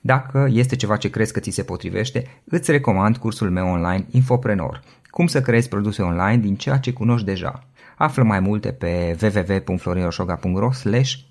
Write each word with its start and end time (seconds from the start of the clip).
Dacă 0.00 0.48
este 0.50 0.76
ceva 0.76 0.96
ce 0.96 1.10
crezi 1.10 1.32
că 1.32 1.40
ți 1.40 1.50
se 1.50 1.62
potrivește, 1.62 2.42
îți 2.44 2.70
recomand 2.70 3.16
cursul 3.16 3.50
meu 3.50 3.66
online 3.66 4.06
Infoprenor. 4.10 4.82
Cum 5.10 5.26
să 5.26 5.40
creezi 5.40 5.68
produse 5.68 6.02
online 6.02 6.36
din 6.36 6.56
ceea 6.56 6.78
ce 6.78 6.92
cunoști 6.92 7.26
deja. 7.26 7.68
Află 7.96 8.22
mai 8.22 8.40
multe 8.40 8.72
pe 8.72 9.16
www.florinosoga.ro 9.22 10.70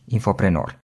infoprenor. 0.05 0.79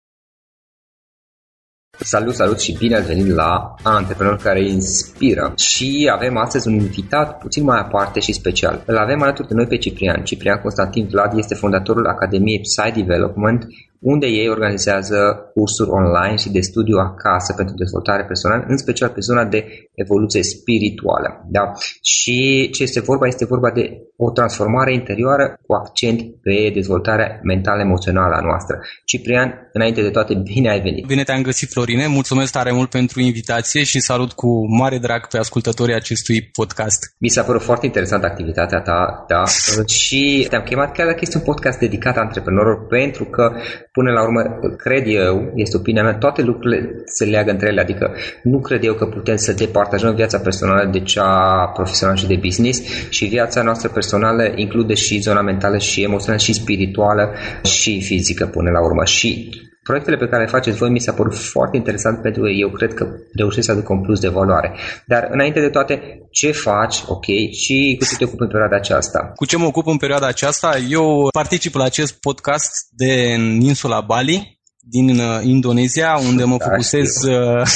Salut, 2.02 2.36
salut 2.36 2.60
și 2.60 2.78
bine 2.78 2.96
ați 2.96 3.08
venit 3.08 3.34
la 3.34 3.76
Antreprenor 3.84 4.38
care 4.38 4.68
inspiră. 4.68 5.54
Și 5.56 6.10
avem 6.14 6.38
astăzi 6.38 6.68
un 6.68 6.74
invitat 6.74 7.38
puțin 7.38 7.64
mai 7.64 7.80
aparte 7.80 8.20
și 8.20 8.34
special. 8.34 8.84
Îl 8.86 8.98
avem 8.98 9.22
alături 9.22 9.48
de 9.48 9.54
noi 9.54 9.68
pe 9.68 9.78
Ciprian. 9.78 10.24
Ciprian 10.24 10.60
Constantin 10.62 11.08
Vlad 11.08 11.38
este 11.38 11.56
fondatorul 11.56 12.08
Academiei 12.08 12.60
Psy 12.62 12.92
Development 12.92 13.68
unde 14.00 14.28
ei 14.28 14.50
organizează 14.50 15.50
cursuri 15.54 15.90
online 15.90 16.36
și 16.36 16.50
de 16.50 16.60
studiu 16.60 16.98
acasă 16.98 17.54
pentru 17.54 17.76
dezvoltare 17.76 18.26
personală, 18.26 18.66
în 18.68 18.78
special 18.78 19.10
pe 19.10 19.20
zona 19.20 19.46
de 19.46 19.90
evoluție 19.94 20.44
spirituală. 20.44 21.46
Da? 21.48 21.72
Și 22.02 22.70
ce 22.70 22.84
este 22.84 23.00
vorba? 23.00 23.28
Este 23.28 23.46
vorba 23.46 23.72
de 23.72 24.02
o 24.22 24.32
transformare 24.32 24.94
interioară 24.94 25.60
cu 25.66 25.74
accent 25.74 26.22
pe 26.42 26.72
dezvoltarea 26.74 27.40
mentală-emoțională 27.44 28.36
a 28.36 28.42
noastră. 28.42 28.80
Ciprian, 29.06 29.70
înainte 29.74 30.02
de 30.02 30.10
toate, 30.10 30.34
bine 30.36 30.70
ai 30.70 30.82
venit! 30.82 31.06
Bine 31.06 31.24
te-am 31.24 31.42
găsit, 31.42 31.70
Florine! 31.70 32.08
Mulțumesc 32.08 32.52
tare 32.52 32.72
mult 32.72 32.90
pentru 32.90 33.22
invitație 33.22 33.84
și 33.84 34.00
salut 34.00 34.32
cu 34.32 34.76
mare 34.78 34.98
drag 34.98 35.28
pe 35.28 35.38
ascultătorii 35.38 35.96
acestui 35.96 36.42
podcast. 36.42 37.16
Mi 37.18 37.30
s-a 37.30 37.44
părut 37.44 37.62
foarte 37.62 37.86
interesantă 37.86 38.26
activitatea 38.26 38.80
ta, 38.80 39.26
da, 39.28 39.44
și 40.00 40.46
te-am 40.50 40.64
chemat 40.64 40.92
chiar 40.94 41.06
dacă 41.06 41.20
este 41.22 41.38
un 41.38 41.44
podcast 41.44 41.80
dedicat 41.80 42.18
antreprenorilor, 42.18 42.88
pentru 42.88 43.26
că 43.26 43.52
până 44.00 44.12
la 44.12 44.24
urmă, 44.24 44.42
cred 44.78 45.04
eu, 45.08 45.52
este 45.56 45.78
opinia 45.78 46.04
mea, 46.04 46.14
toate 46.14 46.42
lucrurile 46.42 47.02
se 47.06 47.26
leagă 47.26 47.52
între 47.52 47.68
ele, 47.68 47.82
adică 47.82 48.12
nu 48.44 48.60
cred 48.60 48.84
eu 48.84 48.94
că 48.94 49.06
putem 49.06 49.36
să 49.36 49.54
departajăm 49.54 50.16
viața 50.16 50.38
personală 50.38 50.90
de 50.92 51.00
cea 51.00 51.66
profesională 51.74 52.18
și 52.18 52.28
de 52.28 52.40
business 52.42 52.82
și 53.10 53.26
viața 53.26 53.62
noastră 53.62 53.90
personală 53.90 54.52
include 54.56 54.94
și 54.94 55.20
zona 55.20 55.42
mentală 55.42 55.78
și 55.78 56.04
emoțională 56.04 56.42
și 56.42 56.54
spirituală 56.54 57.34
și 57.64 58.02
fizică 58.02 58.46
până 58.46 58.70
la 58.70 58.84
urmă. 58.84 59.04
Și 59.06 59.50
proiectele 59.90 60.18
pe 60.18 60.28
care 60.32 60.44
le 60.44 60.50
faceți 60.50 60.78
voi 60.78 60.90
mi 60.90 61.00
s-a 61.00 61.14
părut 61.14 61.36
foarte 61.36 61.78
interesant 61.78 62.22
pentru 62.22 62.42
că 62.42 62.50
eu 62.50 62.70
cred 62.70 62.94
că 62.94 63.06
reușesc 63.34 63.66
să 63.66 63.72
aduc 63.72 63.90
un 63.90 64.02
plus 64.02 64.20
de 64.20 64.28
valoare. 64.28 64.70
Dar 65.06 65.28
înainte 65.32 65.60
de 65.60 65.70
toate, 65.70 65.94
ce 66.32 66.52
faci, 66.52 67.04
ok, 67.08 67.26
și 67.62 67.96
cu 68.00 68.06
ce 68.06 68.16
te 68.18 68.24
ocupi 68.24 68.42
în 68.42 68.48
perioada 68.48 68.76
aceasta? 68.76 69.32
Cu 69.36 69.46
ce 69.46 69.58
mă 69.58 69.66
ocup 69.66 69.88
în 69.88 69.98
perioada 69.98 70.28
aceasta? 70.28 70.78
Eu 70.90 71.28
particip 71.32 71.74
la 71.76 71.84
acest 71.84 72.14
podcast 72.20 72.72
de 72.98 73.34
în 73.36 73.62
insula 73.62 74.02
Bali, 74.02 74.60
din 74.82 75.20
uh, 75.20 75.40
Indonezia, 75.44 76.18
unde 76.18 76.44
mă 76.44 76.58
da, 76.58 76.66
focusez 76.66 77.24
uh, 77.24 77.68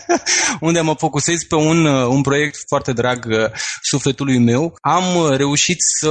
unde 0.68 0.80
mă 0.80 0.94
focusez 0.98 1.42
pe 1.42 1.54
un, 1.54 1.84
uh, 1.84 2.06
un 2.06 2.22
proiect 2.22 2.56
foarte 2.68 2.92
drag 2.92 3.50
sufletului 3.82 4.38
meu. 4.38 4.74
Am 4.80 5.04
reușit 5.36 5.76
să 6.00 6.10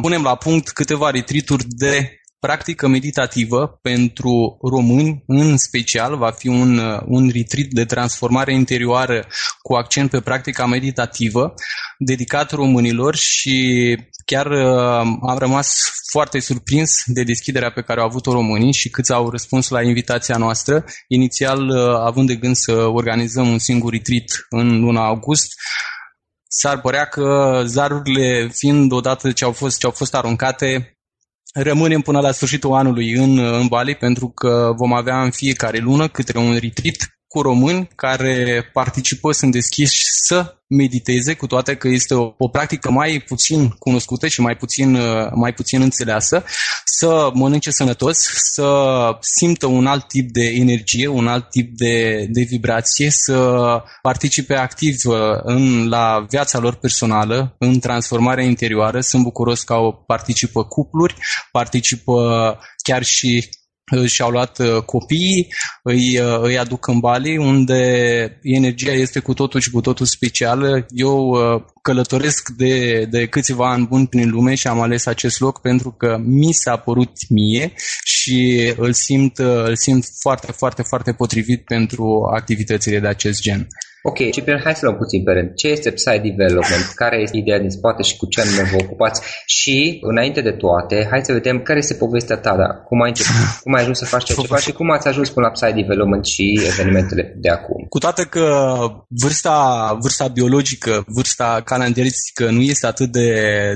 punem 0.00 0.22
la 0.22 0.34
punct 0.34 0.68
câteva 0.68 1.10
retrituri 1.10 1.64
de 1.68 2.19
practică 2.40 2.88
meditativă 2.88 3.78
pentru 3.82 4.58
români, 4.62 5.22
în 5.26 5.56
special, 5.56 6.16
va 6.16 6.30
fi 6.30 6.48
un, 6.48 6.78
un 7.06 7.30
retreat 7.32 7.68
de 7.70 7.84
transformare 7.84 8.52
interioară 8.54 9.26
cu 9.62 9.74
accent 9.74 10.10
pe 10.10 10.20
practica 10.20 10.66
meditativă, 10.66 11.54
dedicat 11.98 12.50
românilor 12.50 13.16
și 13.16 13.96
chiar 14.24 14.46
uh, 14.46 15.18
am 15.28 15.36
rămas 15.38 15.92
foarte 16.10 16.40
surprins 16.40 17.02
de 17.06 17.22
deschiderea 17.22 17.70
pe 17.70 17.82
care 17.82 18.00
au 18.00 18.06
avut-o 18.06 18.32
românii 18.32 18.72
și 18.72 18.90
câți 18.90 19.12
au 19.12 19.30
răspuns 19.30 19.68
la 19.68 19.82
invitația 19.82 20.36
noastră, 20.36 20.84
inițial 21.08 21.68
uh, 21.68 21.94
având 22.04 22.26
de 22.26 22.36
gând 22.36 22.56
să 22.56 22.72
organizăm 22.72 23.48
un 23.48 23.58
singur 23.58 23.92
retreat 23.92 24.46
în 24.48 24.80
luna 24.80 25.06
august, 25.06 25.52
s-ar 26.48 26.80
părea 26.80 27.04
că 27.04 27.62
zarurile 27.66 28.48
fiind 28.52 28.92
odată 28.92 29.32
ce 29.32 29.44
au 29.44 29.52
fost, 29.52 29.78
ce 29.78 29.86
au 29.86 29.92
fost 29.92 30.14
aruncate, 30.14 30.99
Rămânem 31.54 32.00
până 32.00 32.20
la 32.20 32.32
sfârșitul 32.32 32.72
anului 32.72 33.12
în, 33.12 33.38
în 33.38 33.66
Bali 33.66 33.94
pentru 33.94 34.28
că 34.28 34.72
vom 34.76 34.92
avea 34.92 35.22
în 35.22 35.30
fiecare 35.30 35.78
lună 35.78 36.08
câte 36.08 36.38
un 36.38 36.52
retreat 36.52 37.19
cu 37.32 37.40
români 37.40 37.88
care 37.94 38.70
participă, 38.72 39.32
sunt 39.32 39.52
deschiși 39.52 40.02
să 40.04 40.54
mediteze, 40.66 41.34
cu 41.34 41.46
toate 41.46 41.76
că 41.76 41.88
este 41.88 42.14
o, 42.14 42.34
o 42.38 42.48
practică 42.48 42.90
mai 42.90 43.24
puțin 43.26 43.68
cunoscută 43.68 44.26
și 44.26 44.40
mai 44.40 44.56
puțin, 44.56 44.98
mai 45.34 45.52
puțin 45.52 45.80
înțeleasă, 45.80 46.44
să 46.84 47.30
mănânce 47.34 47.70
sănătos, 47.70 48.18
să 48.34 48.68
simtă 49.20 49.66
un 49.66 49.86
alt 49.86 50.08
tip 50.08 50.30
de 50.30 50.44
energie, 50.44 51.06
un 51.06 51.26
alt 51.26 51.50
tip 51.50 51.76
de, 51.76 52.26
de 52.28 52.42
vibrație, 52.42 53.10
să 53.10 53.60
participe 54.02 54.54
activ 54.54 54.96
în, 55.42 55.88
la 55.88 56.26
viața 56.28 56.58
lor 56.58 56.74
personală, 56.74 57.56
în 57.58 57.78
transformarea 57.78 58.44
interioară. 58.44 59.00
Sunt 59.00 59.22
bucuros 59.22 59.62
că 59.62 59.72
au 59.72 60.04
participă 60.06 60.64
cupluri, 60.64 61.14
participă 61.52 62.58
chiar 62.82 63.02
și 63.02 63.48
și-au 64.06 64.30
luat 64.30 64.58
uh, 64.58 64.82
copiii, 64.82 65.48
îi, 65.82 66.18
uh, 66.18 66.38
îi 66.42 66.58
aduc 66.58 66.86
în 66.86 66.98
Bali, 66.98 67.36
unde 67.36 68.38
energia 68.42 68.92
este 68.92 69.18
cu 69.18 69.34
totul 69.34 69.60
și 69.60 69.70
cu 69.70 69.80
totul 69.80 70.06
specială. 70.06 70.86
Eu 70.88 71.28
uh, 71.28 71.62
călătoresc 71.82 72.48
de, 72.48 73.04
de 73.10 73.26
câțiva 73.26 73.70
ani 73.70 73.86
buni 73.86 74.06
prin 74.06 74.30
lume 74.30 74.54
și 74.54 74.66
am 74.66 74.80
ales 74.80 75.06
acest 75.06 75.40
loc 75.40 75.60
pentru 75.60 75.90
că 75.90 76.16
mi 76.24 76.52
s-a 76.52 76.76
părut 76.76 77.12
mie 77.28 77.72
și 78.04 78.72
îl 78.76 78.92
simt, 78.92 79.38
îl 79.38 79.76
simt 79.76 80.04
foarte, 80.20 80.52
foarte, 80.52 80.82
foarte 80.82 81.12
potrivit 81.12 81.64
pentru 81.64 82.28
activitățile 82.34 82.98
de 82.98 83.06
acest 83.06 83.40
gen. 83.40 83.68
Ok, 84.02 84.30
Ciprian, 84.30 84.60
hai 84.64 84.74
să 84.74 84.84
luăm 84.84 84.96
puțin 84.96 85.22
pe 85.22 85.32
rând. 85.32 85.54
Ce 85.54 85.68
este 85.68 85.90
Psy 85.90 86.18
Development? 86.18 86.84
Care 86.94 87.20
este 87.20 87.36
ideea 87.36 87.58
din 87.58 87.70
spate 87.70 88.02
și 88.02 88.16
cu 88.16 88.26
ce 88.26 88.40
anume 88.40 88.68
vă 88.70 88.76
ocupați? 88.84 89.20
Și, 89.46 89.98
înainte 90.02 90.40
de 90.40 90.50
toate, 90.50 91.06
hai 91.10 91.24
să 91.24 91.32
vedem 91.32 91.62
care 91.62 91.78
este 91.78 91.94
povestea 91.94 92.36
ta, 92.36 92.56
da? 92.56 92.68
cum 92.88 93.02
ai 93.02 93.08
început, 93.08 93.34
cum 93.64 93.74
ai 93.74 93.80
ajuns 93.80 93.98
să 93.98 94.04
faci 94.04 94.24
ce 94.24 94.34
ceva 94.34 94.56
și 94.56 94.72
cum 94.72 94.90
ați 94.90 95.08
ajuns 95.08 95.30
până 95.30 95.46
la 95.46 95.52
Psy 95.52 95.72
Development 95.80 96.26
și 96.26 96.60
evenimentele 96.66 97.34
de 97.36 97.48
acum. 97.48 97.86
Cu 97.88 97.98
toate 97.98 98.22
că 98.22 98.44
vârsta, 99.08 99.56
vârsta 100.00 100.28
biologică, 100.28 101.04
vârsta 101.06 101.60
calendaristică 101.64 102.50
nu 102.50 102.60
este 102.60 102.86
atât 102.86 103.10
de, 103.12 103.30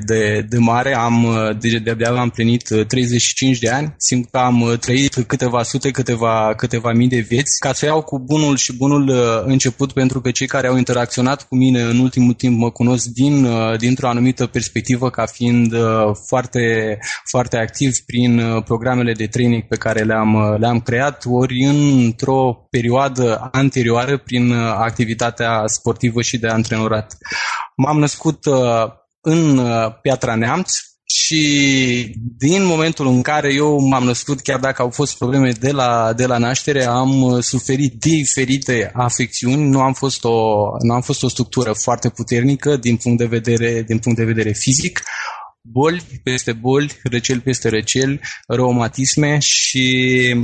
de, 0.06 0.46
de 0.48 0.58
mare, 0.58 0.94
am, 0.94 1.26
de, 1.60 1.78
de-abia 1.78 2.10
am 2.10 2.30
plinit 2.30 2.68
35 2.88 3.58
de 3.58 3.68
ani, 3.70 3.94
simt 3.96 4.30
că 4.30 4.38
am 4.38 4.76
trăit 4.80 5.14
câteva 5.26 5.62
sute, 5.62 5.90
câteva, 5.90 6.54
câteva 6.56 6.92
mii 6.92 7.08
de 7.08 7.18
vieți. 7.18 7.58
Ca 7.58 7.72
să 7.72 7.84
iau 7.84 8.02
cu 8.02 8.18
bunul 8.18 8.56
și 8.56 8.76
bunul 8.76 9.08
uh, 9.08 9.42
început 9.44 9.92
pentru 9.92 10.13
pentru 10.14 10.32
că 10.32 10.38
cei 10.38 10.46
care 10.46 10.66
au 10.66 10.76
interacționat 10.76 11.48
cu 11.48 11.56
mine 11.56 11.82
în 11.82 11.98
ultimul 11.98 12.32
timp 12.32 12.58
mă 12.58 12.70
cunosc 12.70 13.06
din, 13.06 13.44
uh, 13.44 13.78
dintr-o 13.78 14.08
anumită 14.08 14.46
perspectivă 14.46 15.10
ca 15.10 15.26
fiind 15.26 15.72
uh, 15.72 16.10
foarte, 16.26 16.98
foarte 17.30 17.56
activ 17.56 17.96
prin 18.06 18.38
uh, 18.38 18.62
programele 18.62 19.12
de 19.12 19.26
training 19.26 19.62
pe 19.62 19.76
care 19.76 20.02
le-am, 20.02 20.56
le-am 20.58 20.80
creat, 20.80 21.24
ori 21.26 21.64
într-o 21.64 22.66
perioadă 22.70 23.48
anterioară 23.52 24.18
prin 24.18 24.52
activitatea 24.52 25.62
sportivă 25.66 26.22
și 26.22 26.38
de 26.38 26.48
antrenorat. 26.48 27.16
M-am 27.76 27.98
născut 27.98 28.38
în 29.20 29.60
Piatra 30.02 30.34
Neamț, 30.34 30.76
și 31.16 32.14
din 32.38 32.64
momentul 32.64 33.06
în 33.06 33.22
care 33.22 33.52
eu 33.52 33.78
m-am 33.88 34.04
născut, 34.04 34.40
chiar 34.40 34.60
dacă 34.60 34.82
au 34.82 34.90
fost 34.90 35.18
probleme 35.18 35.50
de 35.50 35.70
la, 35.70 36.12
de 36.16 36.26
la 36.26 36.38
naștere, 36.38 36.84
am 36.84 37.22
uh, 37.22 37.42
suferit 37.42 37.94
diferite 37.94 38.90
afecțiuni. 38.94 39.68
Nu 39.68 39.80
am, 39.80 39.92
fost 39.92 40.24
o, 40.24 40.66
nu 40.82 40.94
am 40.94 41.00
fost 41.00 41.22
o 41.22 41.28
structură 41.28 41.72
foarte 41.72 42.08
puternică 42.08 42.76
din 42.76 42.96
punct 42.96 43.18
de 43.18 43.26
vedere, 43.26 43.82
din 43.82 43.98
punct 43.98 44.18
de 44.18 44.24
vedere 44.24 44.52
fizic 44.52 45.02
boli 45.66 46.02
peste 46.22 46.52
boli, 46.52 46.92
răcel 47.02 47.40
peste 47.40 47.68
răcel, 47.68 48.20
reumatisme 48.46 49.38
și 49.38 50.36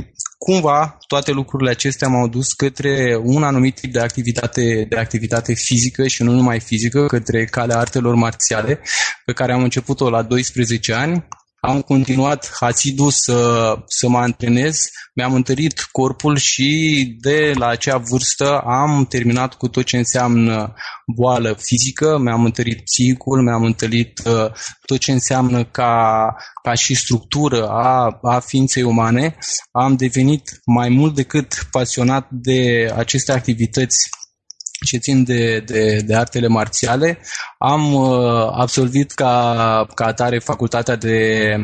cumva 0.45 0.97
toate 1.07 1.31
lucrurile 1.31 1.69
acestea 1.69 2.07
m-au 2.07 2.27
dus 2.27 2.53
către 2.53 3.19
un 3.23 3.43
anumit 3.43 3.75
tip 3.75 3.91
de 3.91 3.99
activitate, 3.99 4.85
de 4.89 4.95
activitate 4.97 5.53
fizică 5.53 6.07
și 6.07 6.23
nu 6.23 6.31
numai 6.31 6.59
fizică, 6.59 7.05
către 7.05 7.45
calea 7.45 7.77
artelor 7.77 8.15
marțiale, 8.15 8.79
pe 9.25 9.33
care 9.33 9.53
am 9.53 9.63
început-o 9.63 10.09
la 10.09 10.21
12 10.21 10.93
ani 10.93 11.27
am 11.61 11.81
continuat 11.81 12.51
asidu 12.59 13.09
să, 13.09 13.73
să 13.87 14.09
mă 14.09 14.17
antrenez, 14.17 14.89
mi-am 15.15 15.33
întărit 15.33 15.81
corpul 15.91 16.37
și 16.37 17.17
de 17.19 17.51
la 17.55 17.67
acea 17.67 17.97
vârstă 17.97 18.59
am 18.59 19.05
terminat 19.05 19.53
cu 19.53 19.67
tot 19.67 19.83
ce 19.83 19.97
înseamnă 19.97 20.73
boală 21.15 21.57
fizică, 21.59 22.17
mi-am 22.17 22.45
întărit 22.45 22.83
psihicul, 22.83 23.41
mi-am 23.43 23.63
întărit 23.63 24.21
uh, 24.25 24.51
tot 24.85 24.99
ce 24.99 25.11
înseamnă 25.11 25.63
ca, 25.65 26.35
ca 26.63 26.73
și 26.73 26.95
structură 26.95 27.67
a, 27.67 28.19
a 28.21 28.39
ființei 28.39 28.83
umane. 28.83 29.37
Am 29.71 29.95
devenit 29.95 30.59
mai 30.65 30.89
mult 30.89 31.15
decât 31.15 31.67
pasionat 31.71 32.27
de 32.29 32.91
aceste 32.95 33.31
activități 33.31 34.09
ce 34.85 34.97
țin 34.97 35.23
de, 35.23 35.59
de, 35.59 36.01
de 36.05 36.15
artele 36.15 36.47
marțiale. 36.47 37.19
Am 37.57 37.93
uh, 37.93 38.49
absolvit 38.51 39.11
ca, 39.11 39.85
ca 39.95 40.05
atare 40.05 40.39
facultatea 40.39 40.95
de 40.95 41.55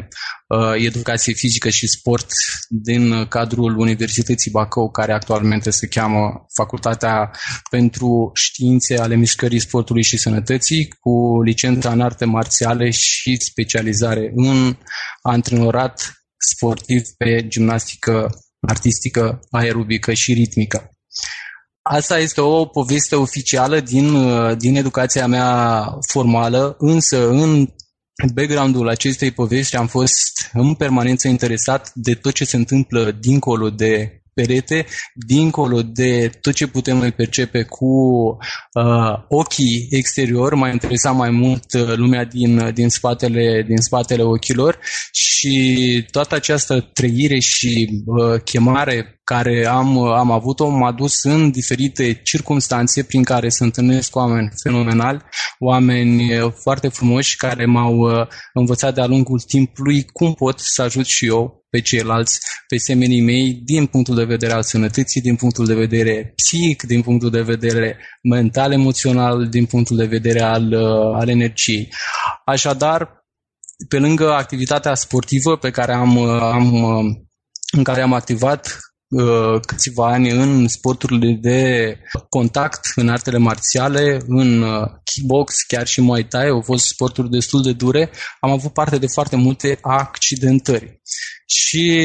uh, 0.48 0.74
educație 0.86 1.34
fizică 1.34 1.69
și 1.69 1.88
sport 1.88 2.28
din 2.69 3.25
cadrul 3.25 3.78
Universității 3.78 4.52
Bacău, 4.52 4.90
care 4.92 5.14
actualmente 5.14 5.69
se 5.69 5.88
cheamă 5.88 6.46
Facultatea 6.54 7.31
pentru 7.69 8.31
Științe 8.34 8.98
ale 8.98 9.16
Mișcării 9.16 9.60
Sportului 9.60 10.04
și 10.04 10.18
Sănătății, 10.18 10.88
cu 11.00 11.42
licența 11.42 11.92
în 11.92 12.02
arte 12.02 12.25
marțiale 12.25 12.90
și 12.90 13.38
specializare 13.40 14.31
în 14.36 14.78
antrenorat 15.22 16.14
sportiv 16.54 17.02
pe 17.18 17.48
gimnastică 17.48 18.30
artistică, 18.68 19.40
aerobică 19.52 20.14
și 20.14 20.34
ritmică. 20.34 20.96
Asta 21.89 22.19
este 22.19 22.42
o 22.42 22.66
poveste 22.66 23.16
oficială 23.16 23.80
din, 23.80 24.13
uh, 24.13 24.57
din 24.57 24.75
educația 24.75 25.28
mea 25.28 25.84
formală, 26.07 26.75
însă 26.80 27.30
în 27.30 27.68
background-ul 28.34 28.89
acestei 28.89 29.31
povești 29.31 29.75
am 29.75 29.88
fost 29.88 30.50
în 30.54 30.75
permanență 30.75 31.28
interesat 31.28 31.92
de 31.94 32.13
tot 32.13 32.34
ce 32.34 32.45
se 32.45 32.56
întâmplă 32.56 33.12
dincolo 33.12 33.69
de 33.69 34.17
perete, 34.38 34.86
dincolo 35.13 35.81
de 35.81 36.30
tot 36.42 36.54
ce 36.54 36.68
putem 36.68 36.98
noi 36.98 37.12
percepe 37.12 37.63
cu 37.63 37.86
uh, 38.74 39.13
ochii 39.28 39.88
exterior, 39.92 40.54
m-a 40.54 40.69
interesat 40.69 41.16
mai 41.16 41.30
mult 41.30 41.74
uh, 41.74 41.95
lumea 41.95 42.25
din, 42.25 42.72
din, 42.74 42.89
spatele, 42.89 43.63
din 43.68 43.78
spatele 43.78 44.24
ochilor 44.24 44.80
și 45.12 46.06
toată 46.12 46.36
această 46.36 46.80
trăire 46.94 47.39
și 47.39 48.04
uh, 48.06 48.42
chemare 48.44 49.18
care 49.24 49.66
am, 49.66 49.98
am 49.98 50.31
avut-o 50.31 50.69
m-a 50.69 50.92
dus 50.92 51.24
în 51.24 51.51
diferite 51.51 52.22
circunstanțe 52.24 53.04
prin 53.04 53.24
care 53.24 53.50
să 53.50 53.63
întâlnesc 53.63 54.16
oameni 54.16 54.50
fenomenali, 54.63 55.22
oameni 55.60 56.38
uh, 56.38 56.51
foarte 56.62 56.88
frumoși 56.88 57.38
care 57.38 57.66
m-au 57.66 57.98
uh, 57.98 58.28
învățat 58.54 58.94
de-a 58.94 59.06
lungul 59.06 59.40
timpului 59.40 60.06
cum 60.06 60.33
pot 60.33 60.60
să 60.60 60.81
ajut 60.81 61.06
și 61.06 61.25
eu 61.25 61.56
pe 61.69 61.81
ceilalți, 61.81 62.40
pe 62.68 62.78
semenii 62.78 63.22
mei, 63.22 63.54
din 63.64 63.86
punctul 63.86 64.16
de 64.16 64.24
vedere 64.24 64.54
al 64.54 64.64
sănătății, 64.64 65.22
din 65.22 65.36
punctul 65.36 65.66
de 65.66 65.74
vedere 65.74 66.34
psihic, 66.36 66.84
din 66.84 67.02
punctul 67.02 67.30
de 67.30 67.42
vedere 67.42 67.98
mental, 68.22 68.72
emoțional, 68.72 69.48
din 69.48 69.66
punctul 69.66 69.98
de 69.98 70.06
vedere 70.06 70.42
al, 70.42 70.72
uh, 70.72 71.19
al 71.19 71.30
energiei. 71.30 71.90
Așadar, 72.46 73.25
pe 73.88 74.00
lângă 74.00 74.31
activitatea 74.31 74.94
sportivă 74.94 75.58
pe 75.58 75.69
care 75.69 75.94
am, 75.94 76.18
am 76.18 76.75
în 77.72 77.84
care 77.84 78.02
am 78.02 78.14
activat 78.14 78.78
Uh, 78.78 78.96
câțiva 79.65 80.07
ani 80.07 80.30
în 80.30 80.68
sporturile 80.68 81.38
de 81.42 82.00
contact, 82.30 82.92
în 82.95 83.09
artele 83.09 83.38
marțiale, 83.38 84.21
în 84.27 84.62
uh, 84.62 84.88
kickbox, 85.04 85.62
chiar 85.68 85.88
și 85.88 86.01
Muay 86.01 86.24
Thai, 86.24 86.48
au 86.48 86.62
fost 86.62 86.86
sporturi 86.86 87.30
destul 87.30 87.62
de 87.62 87.71
dure, 87.71 88.12
am 88.39 88.51
avut 88.51 88.74
parte 88.74 88.98
de 88.98 89.07
foarte 89.07 89.36
multe 89.36 89.77
accidentări. 89.81 91.01
Și 91.45 92.01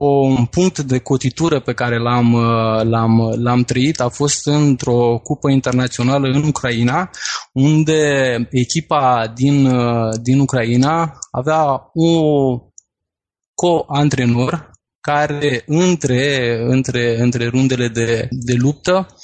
un 0.00 0.44
punct 0.44 0.78
de 0.78 0.98
cotitură 0.98 1.60
pe 1.60 1.72
care 1.72 1.98
l-am, 1.98 2.32
uh, 2.32 2.82
l-am, 2.82 3.34
l-am 3.36 3.62
trăit 3.62 4.00
a 4.00 4.08
fost 4.08 4.46
într-o 4.46 5.18
cupă 5.18 5.50
internațională 5.50 6.28
în 6.28 6.42
Ucraina, 6.42 7.10
unde 7.52 8.02
echipa 8.50 9.32
din, 9.34 9.72
din 10.22 10.40
Ucraina 10.40 11.18
avea 11.30 11.90
un 11.92 12.58
co-antrenor 13.54 14.70
care 15.00 15.62
între, 15.66 16.56
între, 16.62 17.20
între 17.20 17.46
rundele 17.46 17.88
de, 17.88 18.28
de 18.30 18.52
luptă 18.52 19.16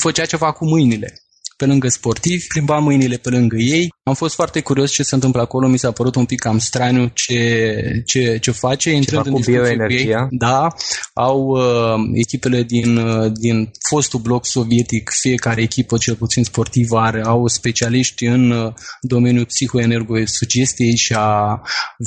făcea 0.00 0.24
ceva 0.24 0.52
cu 0.52 0.64
mâinile 0.64 1.23
pe 1.56 1.66
lângă 1.66 1.88
sportivi, 1.88 2.46
plimba 2.46 2.78
mâinile 2.78 3.16
pe 3.16 3.30
lângă 3.30 3.56
ei. 3.56 3.92
Am 4.02 4.14
fost 4.14 4.34
foarte 4.34 4.60
curios 4.60 4.92
ce 4.92 5.02
se 5.02 5.14
întâmplă 5.14 5.40
acolo, 5.40 5.68
mi 5.68 5.78
s-a 5.78 5.90
părut 5.90 6.14
un 6.14 6.24
pic 6.24 6.40
cam 6.40 6.58
straniu 6.58 7.10
ce, 7.14 8.02
ce, 8.06 8.38
ce 8.40 8.50
face. 8.50 8.90
Intrând 8.90 9.26
în 9.26 9.40
bioenergia. 9.44 10.28
Ei, 10.30 10.38
da, 10.38 10.68
au 11.14 11.46
uh, 11.46 11.94
echipele 12.12 12.62
din, 12.62 12.96
uh, 12.96 13.32
din 13.34 13.70
fostul 13.88 14.20
bloc 14.20 14.46
sovietic, 14.46 15.10
fiecare 15.20 15.62
echipă, 15.62 15.96
cel 15.96 16.14
puțin 16.14 16.44
sportivă, 16.44 16.98
are, 16.98 17.22
au 17.24 17.46
specialiști 17.46 18.24
în 18.24 18.50
uh, 18.50 18.72
domeniul 19.00 19.44
psihoenergosugestiei 19.44 20.96
și 20.96 21.12
a 21.16 21.60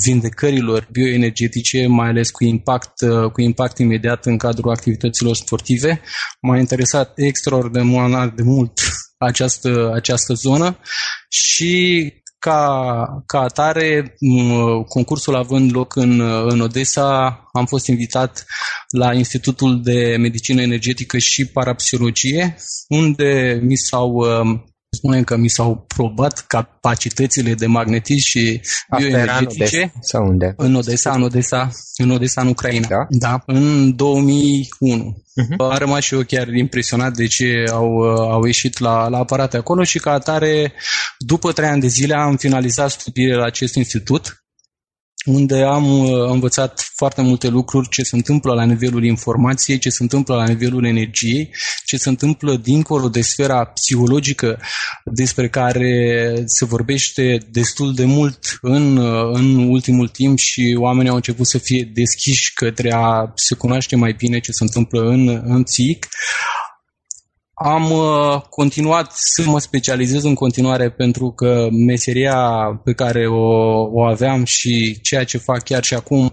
vindecărilor 0.04 0.88
bioenergetice, 0.92 1.86
mai 1.86 2.08
ales 2.08 2.30
cu 2.30 2.44
impact, 2.44 3.00
uh, 3.00 3.30
cu 3.30 3.40
impact 3.40 3.78
imediat 3.78 4.26
în 4.26 4.36
cadrul 4.36 4.70
activităților 4.70 5.34
sportive. 5.34 6.00
M-a 6.40 6.58
interesat 6.58 7.12
extraordinar 7.16 8.28
de 8.28 8.42
mult 8.42 8.80
această, 9.18 9.90
această 9.94 10.34
zonă. 10.34 10.78
Și 11.28 12.12
ca, 12.38 13.22
ca 13.26 13.40
atare, 13.40 14.16
concursul 14.88 15.36
având 15.36 15.74
loc 15.74 15.96
în, 15.96 16.20
în 16.20 16.60
Odessa, 16.60 17.40
am 17.52 17.66
fost 17.66 17.86
invitat 17.86 18.46
la 18.88 19.14
Institutul 19.14 19.82
de 19.82 20.16
Medicină 20.18 20.62
Energetică 20.62 21.18
și 21.18 21.46
Parapsihologie, 21.46 22.56
unde 22.88 23.60
mi 23.62 23.76
s-au, 23.76 24.24
spunem 24.90 25.24
că 25.24 25.36
mi 25.36 25.48
s-au 25.48 25.84
probat 25.86 26.44
capacitățile 26.46 27.54
de 27.54 27.66
magnetism 27.66 28.26
și 28.26 28.60
bioenergetice. 28.96 29.80
În 29.94 30.02
sau 30.02 30.26
unde? 30.26 30.54
În 30.56 30.74
Odessa, 30.74 31.10
în 31.10 31.22
Odessa, 31.22 31.70
în 31.96 32.10
Odessa, 32.10 32.40
în 32.40 32.48
Ucraina. 32.48 32.86
Da? 32.88 33.06
Da, 33.08 33.42
în 33.46 33.96
2001. 33.96 34.96
Uh-huh. 34.96 35.48
Mhm. 35.48 35.60
Am 35.60 35.78
rămas 35.78 36.02
și 36.02 36.14
eu 36.14 36.22
chiar 36.22 36.48
impresionat 36.48 37.12
de 37.12 37.26
ce 37.26 37.64
au, 37.70 38.00
au 38.10 38.44
ieșit 38.44 38.78
la, 38.78 39.08
la 39.08 39.18
aparate 39.18 39.56
acolo 39.56 39.82
și 39.82 39.98
ca 39.98 40.12
atare, 40.12 40.72
după 41.18 41.52
trei 41.52 41.68
ani 41.68 41.80
de 41.80 41.86
zile 41.86 42.14
am 42.14 42.36
finalizat 42.36 42.90
studiile 42.90 43.34
la 43.34 43.44
acest 43.44 43.74
institut 43.74 44.42
unde 45.24 45.62
am 45.62 46.00
uh, 46.00 46.30
învățat 46.30 46.90
foarte 46.94 47.22
multe 47.22 47.48
lucruri, 47.48 47.88
ce 47.88 48.02
se 48.02 48.16
întâmplă 48.16 48.54
la 48.54 48.64
nivelul 48.64 49.04
informației, 49.04 49.78
ce 49.78 49.88
se 49.88 50.02
întâmplă 50.02 50.34
la 50.34 50.46
nivelul 50.46 50.84
energiei, 50.84 51.50
ce 51.84 51.96
se 51.96 52.08
întâmplă 52.08 52.56
dincolo 52.56 53.08
de 53.08 53.20
sfera 53.20 53.64
psihologică 53.64 54.60
despre 55.04 55.48
care 55.48 56.34
se 56.46 56.64
vorbește 56.64 57.38
destul 57.50 57.94
de 57.94 58.04
mult 58.04 58.58
în, 58.60 58.96
uh, 58.96 59.30
în 59.32 59.68
ultimul 59.68 60.08
timp 60.08 60.38
și 60.38 60.76
oamenii 60.78 61.10
au 61.10 61.16
început 61.16 61.46
să 61.46 61.58
fie 61.58 61.90
deschiși 61.92 62.52
către 62.52 62.92
a 62.94 63.32
se 63.34 63.54
cunoaște 63.54 63.96
mai 63.96 64.12
bine 64.12 64.38
ce 64.40 64.52
se 64.52 64.62
întâmplă 64.64 65.00
în, 65.00 65.42
în 65.44 65.62
psihic. 65.62 66.06
Am 67.58 67.90
uh, 67.90 68.40
continuat 68.50 69.10
să 69.12 69.42
mă 69.46 69.58
specializez 69.58 70.24
în 70.24 70.34
continuare 70.34 70.90
pentru 70.90 71.30
că 71.30 71.68
meseria 71.86 72.40
pe 72.84 72.92
care 72.92 73.26
o, 73.26 73.46
o 73.92 74.02
aveam 74.02 74.44
și 74.44 74.98
ceea 75.02 75.24
ce 75.24 75.38
fac 75.38 75.62
chiar 75.64 75.84
și 75.84 75.94
acum 75.94 76.32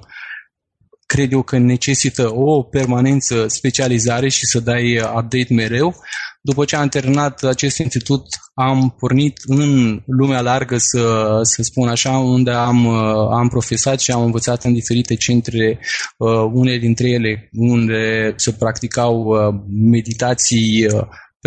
cred 1.16 1.32
eu 1.32 1.42
că 1.42 1.58
necesită 1.58 2.32
o 2.34 2.62
permanență 2.62 3.48
specializare 3.48 4.30
și 4.30 4.46
să 4.46 4.60
dai 4.60 5.00
update 5.00 5.54
mereu. 5.54 5.96
După 6.42 6.66
ce 6.66 6.76
am 6.76 6.88
terminat 6.88 7.44
acest 7.44 7.78
institut, 7.78 8.26
am 8.54 8.96
pornit 9.00 9.38
în 9.46 10.02
lumea 10.06 10.42
largă, 10.42 10.78
să, 10.78 11.40
să 11.42 11.62
spun 11.62 11.88
așa, 11.88 12.18
unde 12.18 12.52
am, 12.52 12.88
am 13.32 13.48
profesat 13.48 14.00
și 14.00 14.12
am 14.12 14.24
învățat 14.24 14.64
în 14.64 14.74
diferite 14.74 15.16
centre, 15.16 15.80
uh, 16.18 16.50
unele 16.54 16.78
dintre 16.78 17.10
ele 17.10 17.50
unde 17.52 18.34
se 18.36 18.52
practicau 18.52 19.24
uh, 19.24 19.56
meditații 19.92 20.86
uh, 20.86 21.02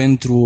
pentru 0.05 0.39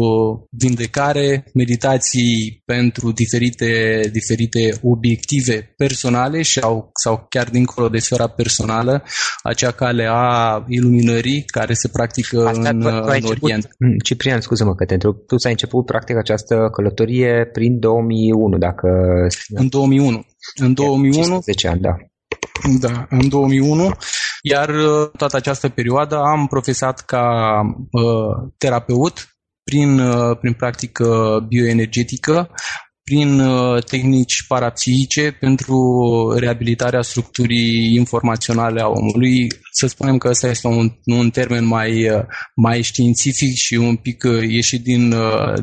vindecare, 0.50 1.44
meditații 1.54 2.62
pentru 2.64 3.12
diferite, 3.12 4.00
diferite 4.12 4.78
obiective 4.82 5.75
personale 5.76 6.42
și 6.42 6.59
au, 6.59 6.90
sau 7.02 7.26
chiar 7.28 7.49
dincolo 7.49 7.88
de 7.88 7.99
sfera 7.99 8.26
personală, 8.26 9.02
acea 9.42 9.71
cale 9.71 10.06
a 10.11 10.64
iluminării 10.68 11.42
care 11.47 11.75
se 11.75 11.88
practică 11.88 12.47
Asta, 12.47 12.68
în, 12.68 12.80
tu, 12.80 12.88
tu 12.88 12.94
în 12.94 13.12
început, 13.12 13.42
Orient. 13.42 13.68
Mm, 13.78 13.97
Ciprian, 14.04 14.40
scuză-mă 14.40 14.75
că 14.75 14.85
te 14.85 14.92
întreb, 14.92 15.14
tu 15.26 15.37
ți-ai 15.37 15.52
început 15.52 15.87
practic 15.87 16.16
această 16.16 16.68
călătorie 16.73 17.49
prin 17.52 17.78
2001, 17.78 18.59
dacă... 18.59 18.88
În 19.49 19.68
2001. 19.68 20.25
În 20.54 20.75
2001, 20.75 21.40
10 21.40 21.68
ani, 21.68 21.80
da. 21.80 21.97
Da, 22.80 23.06
în 23.11 23.28
2001, 23.28 23.90
iar 24.42 24.68
uh, 24.68 25.11
toată 25.16 25.37
această 25.37 25.68
perioadă 25.68 26.16
am 26.16 26.47
profesat 26.47 27.00
ca 27.00 27.26
uh, 27.90 28.50
terapeut 28.59 29.31
prin, 29.64 29.99
uh, 29.99 30.37
prin 30.40 30.52
practică 30.52 31.40
bioenergetică, 31.49 32.50
prin 33.04 33.40
uh, 33.40 33.85
tehnici 33.85 34.44
parapsihice 34.49 35.30
pentru 35.40 35.76
reabilitarea 36.38 37.02
structurii 37.02 37.94
informaționale 37.94 38.80
a 38.80 38.88
omului. 38.88 39.49
Să 39.73 39.87
spunem 39.87 40.18
că 40.18 40.28
ăsta 40.28 40.49
este 40.49 40.66
un, 40.66 40.92
un 41.04 41.30
termen 41.30 41.64
mai, 41.64 42.11
uh, 42.11 42.23
mai 42.54 42.82
științific 42.82 43.54
și 43.54 43.75
un 43.75 43.97
pic 43.97 44.23
ieșit 44.49 44.82
din, 44.82 45.14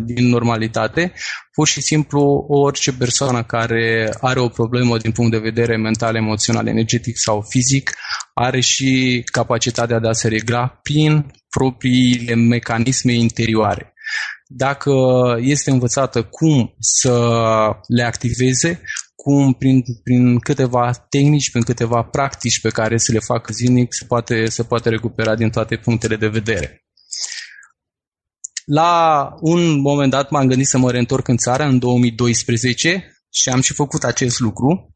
din 0.06 0.28
normalitate. 0.28 1.14
Pur 1.52 1.68
și 1.68 1.82
simplu, 1.82 2.46
orice 2.48 2.94
persoană 2.94 3.44
care 3.44 4.14
are 4.22 4.40
o 4.40 4.48
problemă 4.48 4.98
din 4.98 5.12
punct 5.12 5.32
de 5.32 5.38
vedere 5.38 5.78
mental, 5.78 6.16
emoțional, 6.16 6.68
energetic 6.68 7.18
sau 7.18 7.46
fizic, 7.50 7.92
are 8.34 8.60
și 8.60 9.24
capacitatea 9.32 10.00
de 10.00 10.08
a 10.08 10.12
se 10.12 10.28
regla 10.28 10.80
prin 10.84 11.26
propriile 11.50 12.36
mecanisme 12.36 13.14
interioare. 13.14 13.94
Dacă 14.52 14.94
este 15.40 15.72
învățată 15.72 16.24
cum 16.24 16.76
să 16.80 17.20
le 17.88 18.04
activeze, 18.04 18.82
cum 19.16 19.54
prin, 19.54 19.84
prin 20.04 20.40
câteva 20.40 20.92
tehnici, 21.10 21.52
prin 21.52 21.64
câteva 21.64 22.04
practici 22.04 22.62
pe 22.62 22.70
care 22.70 22.98
să 22.98 23.12
le 23.12 23.20
facă 23.20 23.54
zilnic, 23.54 23.94
se 23.94 24.06
poate, 24.06 24.46
se 24.46 24.64
poate 24.64 24.90
recupera 24.90 25.36
din 25.36 25.50
toate 25.50 25.76
punctele 25.76 26.16
de 26.16 26.28
vedere. 26.28 26.84
La 28.66 29.30
un 29.40 29.80
moment 29.80 30.12
dat 30.12 30.30
m-am 30.30 30.48
gândit 30.48 30.68
să 30.68 30.78
mă 30.78 30.92
reîntorc 30.92 31.28
în 31.28 31.38
țară 31.38 31.64
în 31.64 31.80
2012 31.80 33.22
și 33.30 33.50
am 33.50 33.62
și 33.62 33.74
făcut 33.74 34.04
acest 34.04 34.40
lucru. 34.40 34.92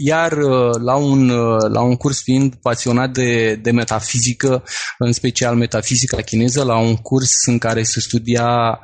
Iar 0.00 0.32
uh, 0.32 0.74
la 0.80 0.96
un, 0.96 1.28
uh, 1.28 1.70
la 1.70 1.80
un 1.80 1.96
curs 1.96 2.22
fiind 2.22 2.54
pasionat 2.54 3.10
de, 3.10 3.54
de 3.54 3.70
metafizică, 3.70 4.64
în 4.98 5.12
special 5.12 5.56
metafizica 5.56 6.20
chineză, 6.20 6.62
la 6.62 6.78
un 6.78 6.96
curs 6.96 7.46
în 7.46 7.58
care 7.58 7.82
se 7.82 8.00
studia 8.00 8.80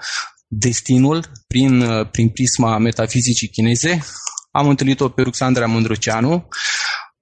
destinul 0.48 1.24
prin, 1.46 1.80
uh, 1.80 2.10
prin 2.10 2.28
prisma 2.28 2.78
metafizicii 2.78 3.48
chineze, 3.48 4.04
am 4.50 4.68
întâlnit-o 4.68 5.08
pe 5.08 5.22
Ruxandra 5.22 5.66
Mândruceanu, 5.66 6.48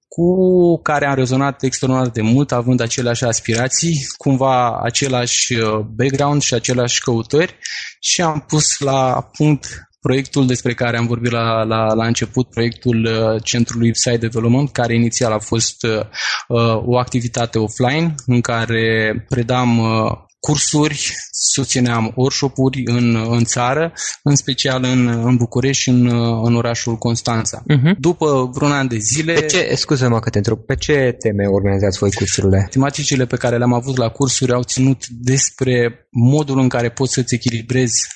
cu 0.07 0.81
care 0.81 1.05
am 1.05 1.15
rezonat 1.15 1.63
extraordinar 1.63 2.11
de 2.11 2.21
mult, 2.21 2.51
având 2.51 2.79
aceleași 2.79 3.23
aspirații, 3.23 4.05
cumva 4.17 4.79
același 4.83 5.53
background 5.95 6.41
și 6.41 6.53
aceleași 6.53 7.01
căutări 7.01 7.57
și 7.99 8.21
am 8.21 8.39
pus 8.47 8.79
la 8.79 9.29
punct 9.37 9.92
proiectul 10.05 10.47
despre 10.47 10.73
care 10.73 10.97
am 10.97 11.07
vorbit 11.07 11.31
la, 11.31 11.63
la, 11.63 11.93
la 11.93 12.05
început, 12.05 12.49
proiectul 12.49 13.05
uh, 13.05 13.43
Centrului 13.43 13.85
Website 13.85 14.27
Development, 14.27 14.71
care 14.71 14.95
inițial 14.95 15.31
a 15.31 15.39
fost 15.39 15.83
uh, 15.83 15.99
uh, 16.47 16.81
o 16.85 16.97
activitate 16.97 17.59
offline 17.59 18.15
în 18.25 18.41
care 18.41 18.85
predam 19.29 19.77
uh, 19.77 20.11
cursuri, 20.39 21.13
susțineam 21.31 22.11
workshop-uri 22.15 22.81
în, 22.85 23.15
în 23.29 23.43
țară, 23.43 23.93
în 24.23 24.35
special 24.35 24.83
în, 24.83 25.07
în 25.07 25.35
București 25.35 25.81
și 25.81 25.89
în, 25.89 26.05
în 26.45 26.55
orașul 26.55 26.95
Constanța. 26.95 27.61
Uh-huh. 27.61 27.97
După 27.97 28.49
vreun 28.53 28.71
an 28.71 28.87
de 28.87 28.97
zile... 28.97 29.33
Pe 29.33 29.45
ce, 29.45 29.75
scuze-mă 29.75 30.19
că 30.19 30.29
te 30.29 30.37
întreb, 30.37 30.57
pe 30.57 30.75
ce 30.75 31.15
teme 31.19 31.45
organizați 31.47 31.97
voi 31.97 32.11
cursurile? 32.11 32.67
Tematicile 32.69 33.25
pe 33.25 33.35
care 33.35 33.57
le-am 33.57 33.73
avut 33.73 33.97
la 33.97 34.09
cursuri 34.09 34.53
au 34.53 34.63
ținut 34.63 35.07
despre 35.07 36.07
modul 36.11 36.59
în 36.59 36.69
care 36.69 36.89
poți 36.89 37.13
să-ți 37.13 37.33
echilibrezi 37.33 38.07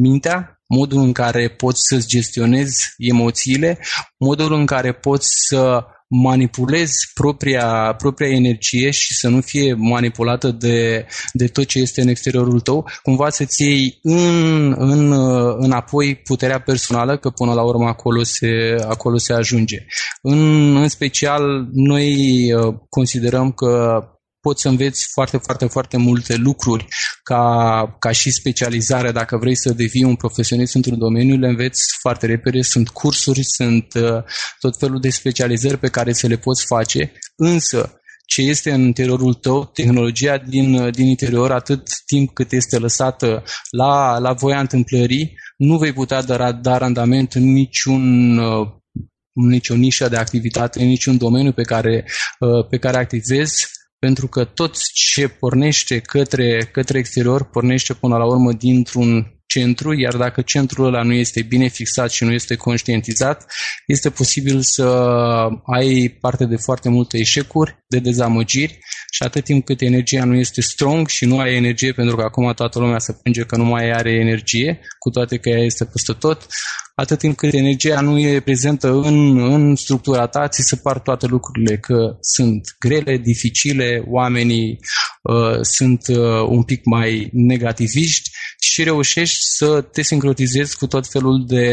mintea, 0.00 0.55
modul 0.68 1.00
în 1.02 1.12
care 1.12 1.48
poți 1.48 1.82
să-ți 1.86 2.06
gestionezi 2.06 2.94
emoțiile, 2.98 3.78
modul 4.18 4.52
în 4.52 4.66
care 4.66 4.92
poți 4.92 5.28
să 5.48 5.84
manipulezi 6.08 7.10
propria, 7.14 7.94
propria 7.98 8.28
energie 8.28 8.90
și 8.90 9.14
să 9.14 9.28
nu 9.28 9.40
fie 9.40 9.74
manipulată 9.74 10.50
de, 10.50 11.06
de 11.32 11.46
tot 11.46 11.64
ce 11.64 11.78
este 11.78 12.00
în 12.00 12.08
exteriorul 12.08 12.60
tău, 12.60 12.88
cumva 13.02 13.28
să-ți 13.30 13.62
iei 13.62 13.98
în, 14.02 14.74
în, 14.78 15.12
înapoi 15.58 16.14
puterea 16.14 16.60
personală, 16.60 17.18
că 17.18 17.30
până 17.30 17.52
la 17.52 17.62
urmă 17.62 17.86
acolo 17.86 18.22
se, 18.22 18.76
acolo 18.88 19.16
se 19.16 19.32
ajunge. 19.32 19.84
În, 20.22 20.76
în 20.76 20.88
special, 20.88 21.68
noi 21.72 22.14
uh, 22.52 22.74
considerăm 22.88 23.52
că 23.52 24.02
poți 24.46 24.62
să 24.62 24.68
înveți 24.68 25.06
foarte, 25.12 25.36
foarte, 25.36 25.66
foarte 25.66 25.96
multe 25.96 26.36
lucruri 26.36 26.86
ca, 27.22 27.44
ca 27.98 28.10
și 28.10 28.30
specializare. 28.30 29.10
Dacă 29.12 29.36
vrei 29.36 29.56
să 29.56 29.72
devii 29.72 30.04
un 30.04 30.16
profesionist 30.16 30.74
într-un 30.74 30.98
domeniu, 30.98 31.36
le 31.36 31.48
înveți 31.48 31.82
foarte 32.00 32.26
repede. 32.26 32.62
Sunt 32.62 32.88
cursuri, 32.88 33.42
sunt 33.42 33.94
uh, 33.94 34.22
tot 34.58 34.78
felul 34.78 35.00
de 35.00 35.10
specializări 35.10 35.78
pe 35.78 35.88
care 35.88 36.12
să 36.12 36.26
le 36.26 36.36
poți 36.36 36.64
face, 36.64 37.12
însă 37.36 38.00
ce 38.26 38.42
este 38.42 38.70
în 38.72 38.80
interiorul 38.80 39.34
tău, 39.34 39.64
tehnologia 39.64 40.38
din, 40.38 40.74
uh, 40.74 40.92
din 40.92 41.06
interior, 41.06 41.52
atât 41.52 41.82
timp 42.06 42.34
cât 42.34 42.52
este 42.52 42.78
lăsată 42.78 43.42
la, 43.70 44.18
la 44.18 44.32
voia 44.32 44.60
întâmplării, 44.60 45.34
nu 45.56 45.78
vei 45.78 45.92
putea 45.92 46.22
da, 46.22 46.52
da 46.52 46.78
randament 46.78 47.32
în 47.34 47.52
niciun 47.52 48.38
uh, 48.38 48.68
nicio 49.36 49.74
nișă 49.74 50.08
de 50.08 50.16
activitate, 50.16 50.82
în 50.82 50.88
niciun 50.88 51.16
domeniu 51.16 51.52
pe 51.52 51.62
care, 51.62 52.04
uh, 52.40 52.66
pe 52.68 52.78
care 52.78 52.96
activezi, 52.96 53.66
pentru 54.06 54.26
că 54.26 54.44
tot 54.44 54.76
ce 54.92 55.28
pornește 55.28 56.00
către, 56.00 56.68
către 56.72 56.98
exterior 56.98 57.44
pornește 57.44 57.94
până 57.94 58.16
la 58.16 58.26
urmă 58.26 58.52
dintr-un 58.52 59.35
centru, 59.46 59.98
iar 60.00 60.16
dacă 60.16 60.42
centrul 60.42 60.86
ăla 60.86 61.02
nu 61.02 61.12
este 61.12 61.42
bine 61.42 61.68
fixat 61.68 62.10
și 62.10 62.24
nu 62.24 62.32
este 62.32 62.54
conștientizat, 62.54 63.52
este 63.86 64.10
posibil 64.10 64.60
să 64.60 64.84
ai 65.64 66.16
parte 66.20 66.44
de 66.44 66.56
foarte 66.56 66.88
multe 66.88 67.18
eșecuri, 67.18 67.84
de 67.88 67.98
dezamăgiri 67.98 68.78
și 69.10 69.22
atât 69.22 69.44
timp 69.44 69.64
cât 69.64 69.80
energia 69.80 70.24
nu 70.24 70.34
este 70.34 70.60
strong 70.60 71.08
și 71.08 71.24
nu 71.24 71.38
ai 71.38 71.54
energie, 71.54 71.92
pentru 71.92 72.16
că 72.16 72.22
acum 72.22 72.52
toată 72.52 72.78
lumea 72.78 72.98
se 72.98 73.18
plânge 73.22 73.42
că 73.42 73.56
nu 73.56 73.64
mai 73.64 73.90
are 73.90 74.12
energie, 74.12 74.80
cu 74.98 75.10
toate 75.10 75.36
că 75.36 75.48
ea 75.48 75.64
este 75.64 75.84
peste 75.84 76.12
tot, 76.12 76.46
atât 76.94 77.18
timp 77.18 77.36
cât 77.36 77.52
energia 77.52 78.00
nu 78.00 78.18
e 78.18 78.40
prezentă 78.40 78.92
în, 78.92 79.38
în 79.52 79.74
structura 79.74 80.26
ta, 80.26 80.48
ți 80.48 80.62
se 80.62 80.76
par 80.76 80.98
toate 80.98 81.26
lucrurile 81.26 81.76
că 81.76 82.16
sunt 82.20 82.76
grele, 82.78 83.16
dificile, 83.16 84.04
oamenii 84.06 84.78
uh, 85.22 85.58
sunt 85.60 86.06
uh, 86.08 86.46
un 86.48 86.62
pic 86.62 86.84
mai 86.84 87.28
negativiști 87.32 88.30
și 88.58 88.82
reușești 88.82 89.36
să 89.40 89.80
te 89.92 90.02
sincronizezi 90.02 90.76
cu 90.76 90.86
tot 90.86 91.06
felul 91.06 91.44
de, 91.46 91.68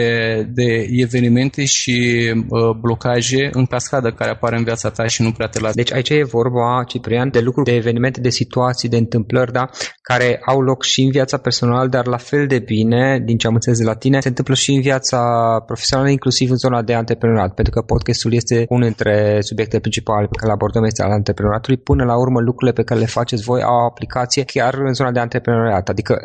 de 0.54 0.88
evenimente 0.90 1.66
și 1.66 2.30
uh, 2.50 2.76
blocaje 2.82 3.50
în 3.52 3.66
cascadă 3.66 4.12
care 4.12 4.30
apar 4.30 4.54
în 4.54 4.64
viața 4.64 4.90
ta 4.90 5.08
și 5.08 5.22
nu 5.22 5.32
prea 5.32 5.48
te 5.48 5.60
lasă. 5.60 5.74
Deci 5.76 5.94
aici 5.94 6.10
e 6.10 6.24
vorba, 6.24 6.84
Ciprian, 6.88 7.30
de 7.32 7.40
lucruri, 7.40 7.70
de 7.70 7.76
evenimente, 7.76 8.22
de 8.22 8.30
situații, 8.30 8.90
de 8.90 8.98
întâmplări, 8.98 9.52
da, 9.52 9.70
care 10.02 10.40
au 10.46 10.62
loc 10.62 10.84
și 10.84 11.02
în 11.02 11.12
viața 11.12 11.38
personală, 11.38 11.88
dar 11.88 12.08
la 12.08 12.18
fel 12.18 12.48
de 12.48 12.60
bine, 12.60 13.22
din 13.26 13.38
ce 13.38 13.48
am 13.48 13.54
înțeles 13.54 13.78
de 13.78 13.86
la 13.86 13.96
tine, 13.96 14.20
se 14.20 14.28
întâmplă 14.28 14.54
și 14.54 14.72
în 14.72 14.82
viața 14.82 15.20
profesională, 15.66 16.10
inclusiv 16.10 16.50
în 16.50 16.58
zona 16.58 16.82
de 16.82 16.94
antreprenoriat, 16.94 17.54
pentru 17.54 17.74
că 17.74 17.82
podcastul 17.82 18.34
este 18.34 18.66
unul 18.70 18.84
dintre 18.84 19.38
subiectele 19.40 19.82
principale 19.82 20.28
pe 20.28 20.36
care 20.36 20.48
le 20.48 20.54
abordăm 20.54 20.84
este 20.84 21.04
al 21.04 21.12
antreprenoriatului. 21.12 21.78
Până 21.78 22.04
la 22.04 22.18
urmă, 22.18 22.40
lucrurile 22.40 22.74
pe 22.74 22.84
care 22.84 23.00
le 23.00 23.06
faceți 23.06 23.44
voi 23.44 23.62
au 23.62 23.86
aplicație 23.86 24.44
chiar 24.44 24.74
în 24.74 24.94
zona 24.94 25.12
de 25.12 25.20
antreprenoriat. 25.20 25.90
Adică 25.90 26.20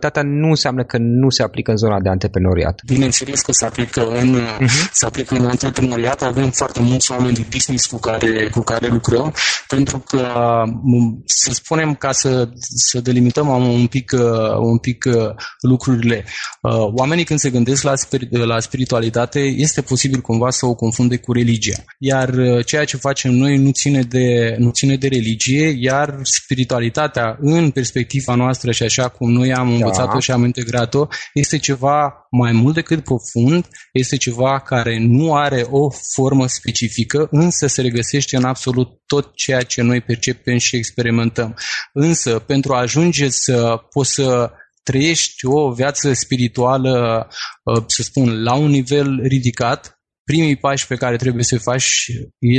spiritualitatea 0.00 0.22
nu 0.22 0.48
înseamnă 0.48 0.84
că 0.84 0.98
nu 0.98 1.30
se 1.30 1.42
aplică 1.42 1.70
în 1.70 1.76
zona 1.76 2.00
de 2.00 2.08
antreprenoriat. 2.08 2.80
Bineînțeles 2.86 3.40
că 3.40 3.52
se 3.52 3.64
aplică 3.64 4.08
în, 4.08 4.36
uh-huh. 4.36 4.90
se 4.92 5.06
aplică 5.06 5.34
în 5.34 5.44
antreprenoriat. 5.44 6.22
Avem 6.22 6.50
foarte 6.50 6.80
mulți 6.80 7.10
oameni 7.10 7.34
de 7.34 7.44
business 7.50 7.86
cu 7.86 7.98
care, 7.98 8.48
cu 8.50 8.60
care 8.60 8.86
lucrăm, 8.88 9.34
pentru 9.68 9.98
că, 9.98 10.22
să 11.24 11.50
spunem, 11.52 11.94
ca 11.94 12.12
să, 12.12 12.48
să 12.90 13.00
delimităm 13.00 13.48
un 13.48 13.86
pic, 13.86 14.12
un 14.58 14.78
pic 14.78 15.04
lucrurile, 15.60 16.24
oamenii 16.96 17.24
când 17.24 17.38
se 17.38 17.50
gândesc 17.50 17.82
la, 17.82 17.94
la 18.30 18.60
spiritualitate, 18.60 19.38
este 19.38 19.80
posibil 19.80 20.20
cumva 20.20 20.50
să 20.50 20.66
o 20.66 20.74
confunde 20.74 21.16
cu 21.16 21.32
religia. 21.32 21.84
Iar 21.98 22.34
ceea 22.64 22.84
ce 22.84 22.96
facem 22.96 23.32
noi 23.32 23.56
nu 23.56 23.70
ține 23.70 24.02
de, 24.02 24.54
nu 24.58 24.70
ține 24.70 24.96
de 24.96 25.08
religie, 25.08 25.76
iar 25.78 26.18
spiritualitatea 26.22 27.36
în 27.40 27.70
perspectiva 27.70 28.34
noastră 28.34 28.70
și 28.70 28.82
așa 28.82 29.08
cum 29.08 29.32
noi 29.32 29.52
am 29.52 29.79
învățat-o 29.80 30.12
da. 30.12 30.18
și 30.18 30.30
am 30.30 30.44
integrat-o, 30.44 31.06
este 31.34 31.58
ceva 31.58 32.26
mai 32.30 32.52
mult 32.52 32.74
decât 32.74 33.04
profund, 33.04 33.68
este 33.92 34.16
ceva 34.16 34.60
care 34.60 34.98
nu 34.98 35.34
are 35.34 35.66
o 35.70 35.90
formă 36.14 36.46
specifică, 36.46 37.28
însă 37.30 37.66
se 37.66 37.80
regăsește 37.80 38.36
în 38.36 38.44
absolut 38.44 38.88
tot 39.06 39.34
ceea 39.34 39.62
ce 39.62 39.82
noi 39.82 40.00
percepem 40.00 40.58
și 40.58 40.76
experimentăm. 40.76 41.56
Însă, 41.92 42.38
pentru 42.38 42.74
a 42.74 42.80
ajunge 42.80 43.28
să 43.28 43.80
poți 43.90 44.12
să 44.12 44.50
trăiești 44.82 45.46
o 45.46 45.72
viață 45.72 46.12
spirituală, 46.12 47.26
uh, 47.64 47.84
să 47.86 48.02
spun, 48.02 48.42
la 48.42 48.54
un 48.54 48.70
nivel 48.70 49.20
ridicat, 49.22 50.00
primii 50.24 50.56
pași 50.56 50.86
pe 50.86 50.94
care 50.94 51.16
trebuie 51.16 51.44
să-i 51.44 51.58
faci 51.58 52.06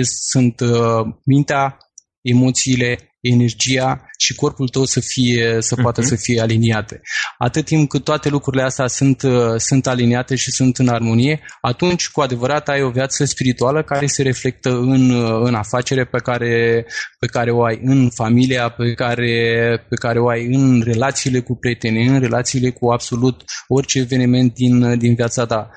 sunt 0.03 0.59
uh, 0.59 1.05
mintea, 1.25 1.77
emoțiile, 2.21 3.10
energia 3.21 4.05
și 4.17 4.35
corpul 4.35 4.67
tău 4.67 4.85
să 4.85 4.99
fie 4.99 5.57
să 5.59 5.75
uh-huh. 5.75 5.81
poată 5.81 6.01
să 6.01 6.15
fie 6.15 6.41
aliniate. 6.41 7.01
Atât 7.37 7.65
timp 7.65 7.89
cât 7.89 8.03
toate 8.03 8.29
lucrurile 8.29 8.63
astea 8.63 8.87
sunt, 8.87 9.21
uh, 9.21 9.55
sunt 9.57 9.87
aliniate 9.87 10.35
și 10.35 10.51
sunt 10.51 10.77
în 10.77 10.87
armonie, 10.87 11.39
atunci 11.61 12.09
cu 12.09 12.21
adevărat 12.21 12.69
ai 12.69 12.81
o 12.81 12.89
viață 12.89 13.25
spirituală 13.25 13.83
care 13.83 14.05
se 14.05 14.21
reflectă 14.21 14.69
în, 14.69 15.09
uh, 15.09 15.41
în 15.43 15.53
afacere 15.53 16.05
pe 16.05 16.17
care, 16.17 16.85
pe 17.19 17.25
care 17.25 17.51
o 17.51 17.63
ai 17.63 17.79
în 17.83 18.09
familia, 18.09 18.69
pe 18.69 18.93
care, 18.93 19.85
pe 19.89 19.95
care 19.95 20.19
o 20.19 20.27
ai 20.27 20.45
în 20.45 20.81
relațiile 20.81 21.39
cu 21.39 21.55
prietenii, 21.55 22.07
în 22.07 22.19
relațiile 22.19 22.69
cu 22.69 22.89
absolut 22.89 23.43
orice 23.67 23.99
eveniment 23.99 24.53
din, 24.53 24.97
din 24.97 25.15
viața 25.15 25.45
ta. 25.45 25.69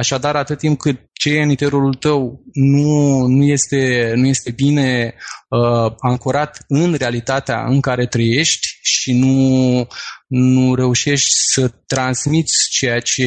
Așadar, 0.00 0.36
atât 0.36 0.58
timp 0.58 0.78
cât 0.78 1.00
ce 1.12 1.30
e 1.30 1.42
în 1.42 1.48
interiorul 1.48 1.94
tău 1.94 2.42
nu, 2.52 3.26
nu, 3.26 3.44
este, 3.44 4.12
nu 4.16 4.26
este 4.26 4.50
bine 4.50 5.14
uh, 5.48 5.92
ancorat 5.98 6.64
în 6.68 6.94
realitatea 6.94 7.64
în 7.66 7.80
care 7.80 8.06
trăiești 8.06 8.68
și 8.82 9.12
nu, 9.12 9.86
nu 10.26 10.74
reușești 10.74 11.28
să 11.30 11.68
transmiți 11.86 12.54
ceea 12.70 13.00
ce 13.00 13.24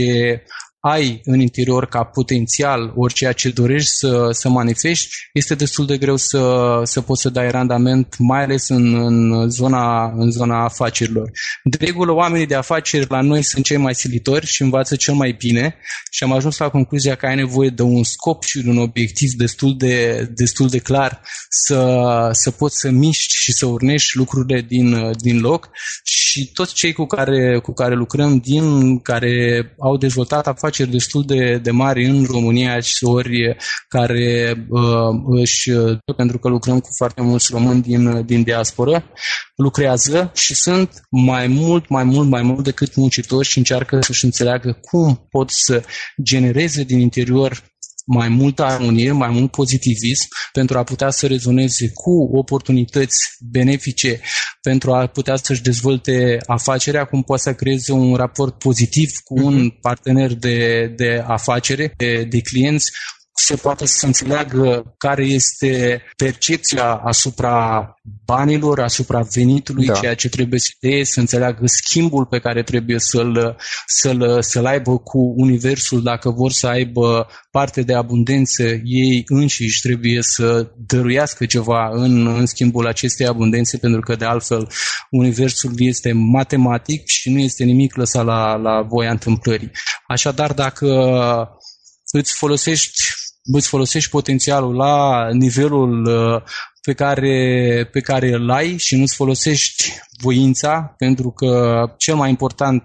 ai 0.85 1.21
în 1.23 1.39
interior 1.39 1.85
ca 1.85 2.03
potențial 2.03 2.93
ori 2.95 3.13
ceea 3.13 3.31
ce 3.31 3.49
dorești 3.49 3.89
să, 3.89 4.27
să 4.31 4.49
manifesti, 4.49 5.15
este 5.33 5.55
destul 5.55 5.85
de 5.85 5.97
greu 5.97 6.15
să, 6.15 6.81
să 6.83 7.01
poți 7.01 7.21
să 7.21 7.29
dai 7.29 7.51
randament, 7.51 8.15
mai 8.17 8.43
ales 8.43 8.69
în, 8.69 8.95
în, 8.95 9.49
zona, 9.49 10.13
în 10.15 10.31
zona 10.31 10.63
afacerilor. 10.63 11.29
De 11.63 11.77
regulă, 11.79 12.11
oamenii 12.11 12.45
de 12.45 12.55
afaceri 12.55 13.05
la 13.09 13.21
noi 13.21 13.41
sunt 13.41 13.65
cei 13.65 13.77
mai 13.77 13.95
silitori 13.95 14.45
și 14.45 14.61
învață 14.61 14.95
cel 14.95 15.13
mai 15.13 15.35
bine 15.37 15.75
și 16.11 16.23
am 16.23 16.31
ajuns 16.31 16.57
la 16.57 16.69
concluzia 16.69 17.15
că 17.15 17.25
ai 17.25 17.35
nevoie 17.35 17.69
de 17.69 17.81
un 17.81 18.03
scop 18.03 18.43
și 18.43 18.61
de 18.61 18.69
un 18.69 18.77
obiectiv 18.77 19.31
destul 19.31 19.77
de, 19.77 20.27
destul 20.35 20.67
de 20.67 20.79
clar 20.79 21.21
să, 21.49 22.29
să 22.31 22.51
poți 22.51 22.79
să 22.79 22.89
miști 22.89 23.33
și 23.35 23.53
să 23.53 23.65
urnești 23.65 24.17
lucrurile 24.17 24.61
din, 24.61 25.11
din 25.21 25.39
loc 25.39 25.69
și 26.03 26.51
toți 26.53 26.73
cei 26.73 26.93
cu 26.93 27.05
care, 27.05 27.59
cu 27.59 27.73
care 27.73 27.95
lucrăm, 27.95 28.37
din 28.37 28.99
care 28.99 29.65
au 29.79 29.97
dezvoltat 29.97 30.47
afaceri 30.47 30.72
afaceri 30.73 30.97
destul 30.97 31.23
de, 31.25 31.57
de 31.57 31.71
mari 31.71 32.05
în 32.05 32.23
România 32.23 32.79
și 32.79 33.03
ori 33.05 33.55
care 33.87 34.53
uh, 34.69 35.39
își, 35.41 35.69
uh, 35.69 35.97
pentru 36.15 36.39
că 36.39 36.47
lucrăm 36.47 36.79
cu 36.79 36.89
foarte 36.97 37.21
mulți 37.21 37.49
români 37.51 37.81
din, 37.81 38.25
din 38.25 38.43
diasporă, 38.43 39.03
lucrează 39.55 40.31
și 40.33 40.55
sunt 40.55 40.89
mai 41.09 41.47
mult, 41.47 41.89
mai 41.89 42.03
mult, 42.03 42.29
mai 42.29 42.41
mult 42.41 42.63
decât 42.63 42.95
muncitori 42.95 43.47
și 43.47 43.57
încearcă 43.57 43.99
să-și 44.01 44.25
înțeleagă 44.25 44.77
cum 44.81 45.27
pot 45.29 45.49
să 45.49 45.83
genereze 46.23 46.83
din 46.83 46.99
interior 46.99 47.63
mai 48.05 48.29
multă 48.29 48.63
armonie, 48.63 49.11
mai 49.11 49.29
mult 49.29 49.51
pozitivism 49.51 50.27
pentru 50.51 50.77
a 50.77 50.83
putea 50.83 51.09
să 51.09 51.27
rezoneze 51.27 51.91
cu 51.93 52.37
oportunități 52.37 53.17
benefice, 53.51 54.19
pentru 54.61 54.93
a 54.93 55.07
putea 55.07 55.35
să-și 55.35 55.61
dezvolte 55.61 56.37
afacerea, 56.45 57.05
cum 57.05 57.21
poate 57.23 57.41
să 57.41 57.53
creeze 57.53 57.91
un 57.91 58.15
raport 58.15 58.57
pozitiv 58.57 59.09
cu 59.23 59.45
un 59.45 59.55
mhm. 59.55 59.79
partener 59.81 60.33
de, 60.33 60.87
de 60.95 61.23
afacere, 61.27 61.93
de, 61.97 62.23
de 62.23 62.41
clienți, 62.41 62.91
se 63.35 63.55
poate 63.55 63.85
să 63.85 64.05
înțeleagă 64.05 64.93
care 64.97 65.23
este 65.23 66.01
percepția 66.15 66.93
asupra 66.93 67.87
banilor, 68.25 68.79
asupra 68.79 69.21
venitului, 69.33 69.85
da. 69.85 69.93
ceea 69.93 70.15
ce 70.15 70.29
trebuie 70.29 70.59
să 70.59 70.69
fie, 70.79 71.05
să 71.05 71.19
înțeleagă 71.19 71.65
schimbul 71.65 72.25
pe 72.25 72.39
care 72.39 72.63
trebuie 72.63 72.99
să-l, 72.99 73.57
să-l, 73.85 74.41
să-l 74.41 74.65
aibă 74.65 74.97
cu 74.97 75.33
universul, 75.37 76.03
dacă 76.03 76.29
vor 76.29 76.51
să 76.51 76.67
aibă 76.67 77.27
parte 77.51 77.81
de 77.81 77.93
abundență, 77.93 78.63
ei 78.83 79.23
înșiși 79.25 79.81
trebuie 79.81 80.21
să 80.21 80.71
dăruiască 80.77 81.45
ceva 81.45 81.89
în, 81.91 82.27
în 82.27 82.45
schimbul 82.45 82.87
acestei 82.87 83.27
abundențe, 83.27 83.77
pentru 83.77 83.99
că 83.99 84.15
de 84.15 84.25
altfel 84.25 84.69
universul 85.09 85.71
este 85.75 86.11
matematic 86.11 87.07
și 87.07 87.29
nu 87.29 87.39
este 87.39 87.63
nimic 87.63 87.95
lăsat 87.95 88.25
la, 88.25 88.55
la 88.55 88.81
voia 88.81 89.11
întâmplării. 89.11 89.71
Așadar, 90.07 90.53
dacă 90.53 90.87
îți 92.11 92.33
folosești 92.33 93.03
îți 93.51 93.67
folosești 93.67 94.09
potențialul 94.09 94.75
la 94.75 95.27
nivelul 95.31 96.05
uh, 96.05 96.41
pe 96.81 96.93
care, 96.93 97.89
pe 97.91 97.99
care 97.99 98.33
îl 98.33 98.51
ai 98.51 98.77
și 98.77 98.95
nu-ți 98.95 99.15
folosești 99.15 99.91
voința, 100.21 100.93
pentru 100.97 101.31
că 101.31 101.83
cel 101.97 102.15
mai 102.15 102.29
important 102.29 102.83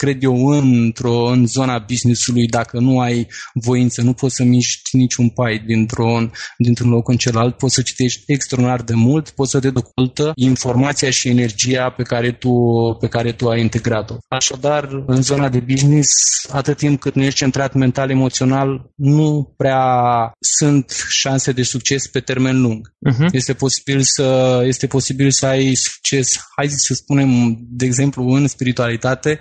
cred 0.00 0.22
eu, 0.22 0.46
într-o, 0.46 1.24
în 1.24 1.46
zona 1.46 1.84
business-ului, 1.88 2.46
dacă 2.46 2.78
nu 2.78 3.00
ai 3.00 3.26
voință, 3.54 4.02
nu 4.02 4.12
poți 4.12 4.34
să 4.34 4.42
miști 4.42 4.96
niciun 4.96 5.28
pai 5.28 5.62
dintr-un, 5.66 6.32
dintr-un 6.58 6.90
loc 6.90 7.08
în 7.08 7.16
celălalt, 7.16 7.56
poți 7.56 7.74
să 7.74 7.82
citești 7.82 8.22
extraordinar 8.26 8.82
de 8.82 8.94
mult, 8.94 9.30
poți 9.30 9.50
să 9.50 9.60
te 9.60 9.70
docultă 9.70 10.32
informația 10.34 11.10
și 11.10 11.28
energia 11.28 11.90
pe 11.96 12.02
care 12.02 12.32
tu, 12.32 12.52
pe 13.00 13.08
care 13.08 13.32
tu 13.32 13.48
ai 13.48 13.60
integrat-o. 13.60 14.16
Așadar, 14.28 15.02
în 15.06 15.22
zona 15.22 15.48
de 15.48 15.60
business, 15.60 16.10
atât 16.50 16.76
timp 16.76 17.00
cât 17.00 17.14
nu 17.14 17.22
ești 17.22 17.38
centrat 17.38 17.74
mental-emoțional, 17.74 18.90
nu 18.94 19.54
prea 19.56 19.82
sunt 20.40 21.06
șanse 21.08 21.52
de 21.52 21.62
succes 21.62 22.06
pe 22.06 22.20
termen 22.20 22.60
lung. 22.60 22.94
Uh-huh. 23.10 23.28
Este, 23.32 23.52
posibil 23.52 24.00
să, 24.02 24.60
este 24.66 24.86
posibil 24.86 25.30
să 25.30 25.46
ai 25.46 25.74
succes, 25.74 26.40
hai 26.56 26.68
să 26.68 26.94
spunem, 26.94 27.58
de 27.70 27.84
exemplu, 27.84 28.28
în 28.28 28.46
spiritualitate, 28.46 29.40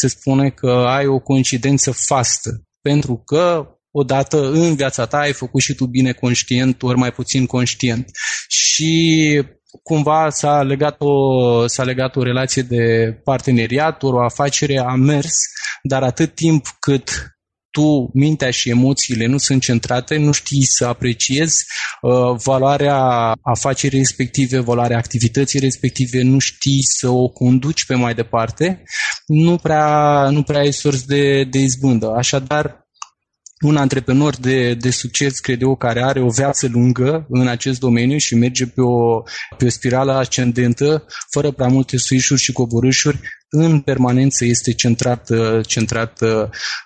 se 0.00 0.08
spune 0.08 0.50
că 0.50 0.70
ai 0.70 1.06
o 1.06 1.18
coincidență 1.18 1.90
fastă, 1.90 2.50
pentru 2.80 3.22
că 3.24 3.66
odată 3.90 4.50
în 4.50 4.74
viața 4.74 5.06
ta 5.06 5.18
ai 5.18 5.32
făcut 5.32 5.60
și 5.60 5.74
tu 5.74 5.86
bine 5.86 6.12
conștient, 6.12 6.82
ori 6.82 6.98
mai 6.98 7.12
puțin 7.12 7.46
conștient. 7.46 8.10
Și 8.48 9.42
cumva 9.82 10.30
s-a 10.30 10.62
legat 10.62 10.96
o, 10.98 11.66
s-a 11.66 11.82
legat 11.82 12.16
o 12.16 12.22
relație 12.22 12.62
de 12.62 13.12
parteneriat, 13.24 14.02
ori 14.02 14.16
o 14.16 14.24
afacere 14.24 14.78
a 14.78 14.94
mers, 14.94 15.34
dar 15.82 16.02
atât 16.02 16.34
timp 16.34 16.66
cât 16.80 17.10
tu, 17.70 18.10
mintea 18.14 18.50
și 18.50 18.70
emoțiile 18.70 19.26
nu 19.26 19.38
sunt 19.38 19.62
centrate, 19.62 20.16
nu 20.16 20.32
știi 20.32 20.64
să 20.64 20.86
apreciezi 20.86 21.64
uh, 22.00 22.40
valoarea 22.44 23.32
afacerii 23.42 23.98
respective, 23.98 24.58
valoarea 24.58 24.96
activității 24.96 25.60
respective, 25.60 26.22
nu 26.22 26.38
știi 26.38 26.82
să 26.82 27.08
o 27.08 27.28
conduci 27.28 27.84
pe 27.84 27.94
mai 27.94 28.14
departe, 28.14 28.82
nu 29.30 29.56
prea, 29.56 30.28
nu 30.30 30.42
prea 30.42 30.60
ai 30.60 30.72
sorți 30.72 31.06
de, 31.06 31.44
de 31.44 31.58
izbândă. 31.58 32.14
Așadar, 32.16 32.88
un 33.60 33.76
antreprenor 33.76 34.36
de, 34.36 34.74
de 34.74 34.90
succes, 34.90 35.38
cred 35.38 35.62
eu, 35.62 35.76
care 35.76 36.02
are 36.02 36.20
o 36.20 36.28
viață 36.28 36.68
lungă 36.68 37.26
în 37.28 37.48
acest 37.48 37.80
domeniu 37.80 38.18
și 38.18 38.34
merge 38.34 38.66
pe 38.66 38.80
o, 38.80 39.22
pe 39.58 39.64
o 39.64 39.68
spirală 39.68 40.12
ascendentă, 40.12 41.06
fără 41.30 41.50
prea 41.50 41.68
multe 41.68 41.96
suișuri 41.96 42.40
și 42.40 42.52
coborâșuri, 42.52 43.20
în 43.50 43.80
permanență 43.80 44.44
este 44.44 44.72
centrat, 44.72 45.28
centrat 45.66 46.18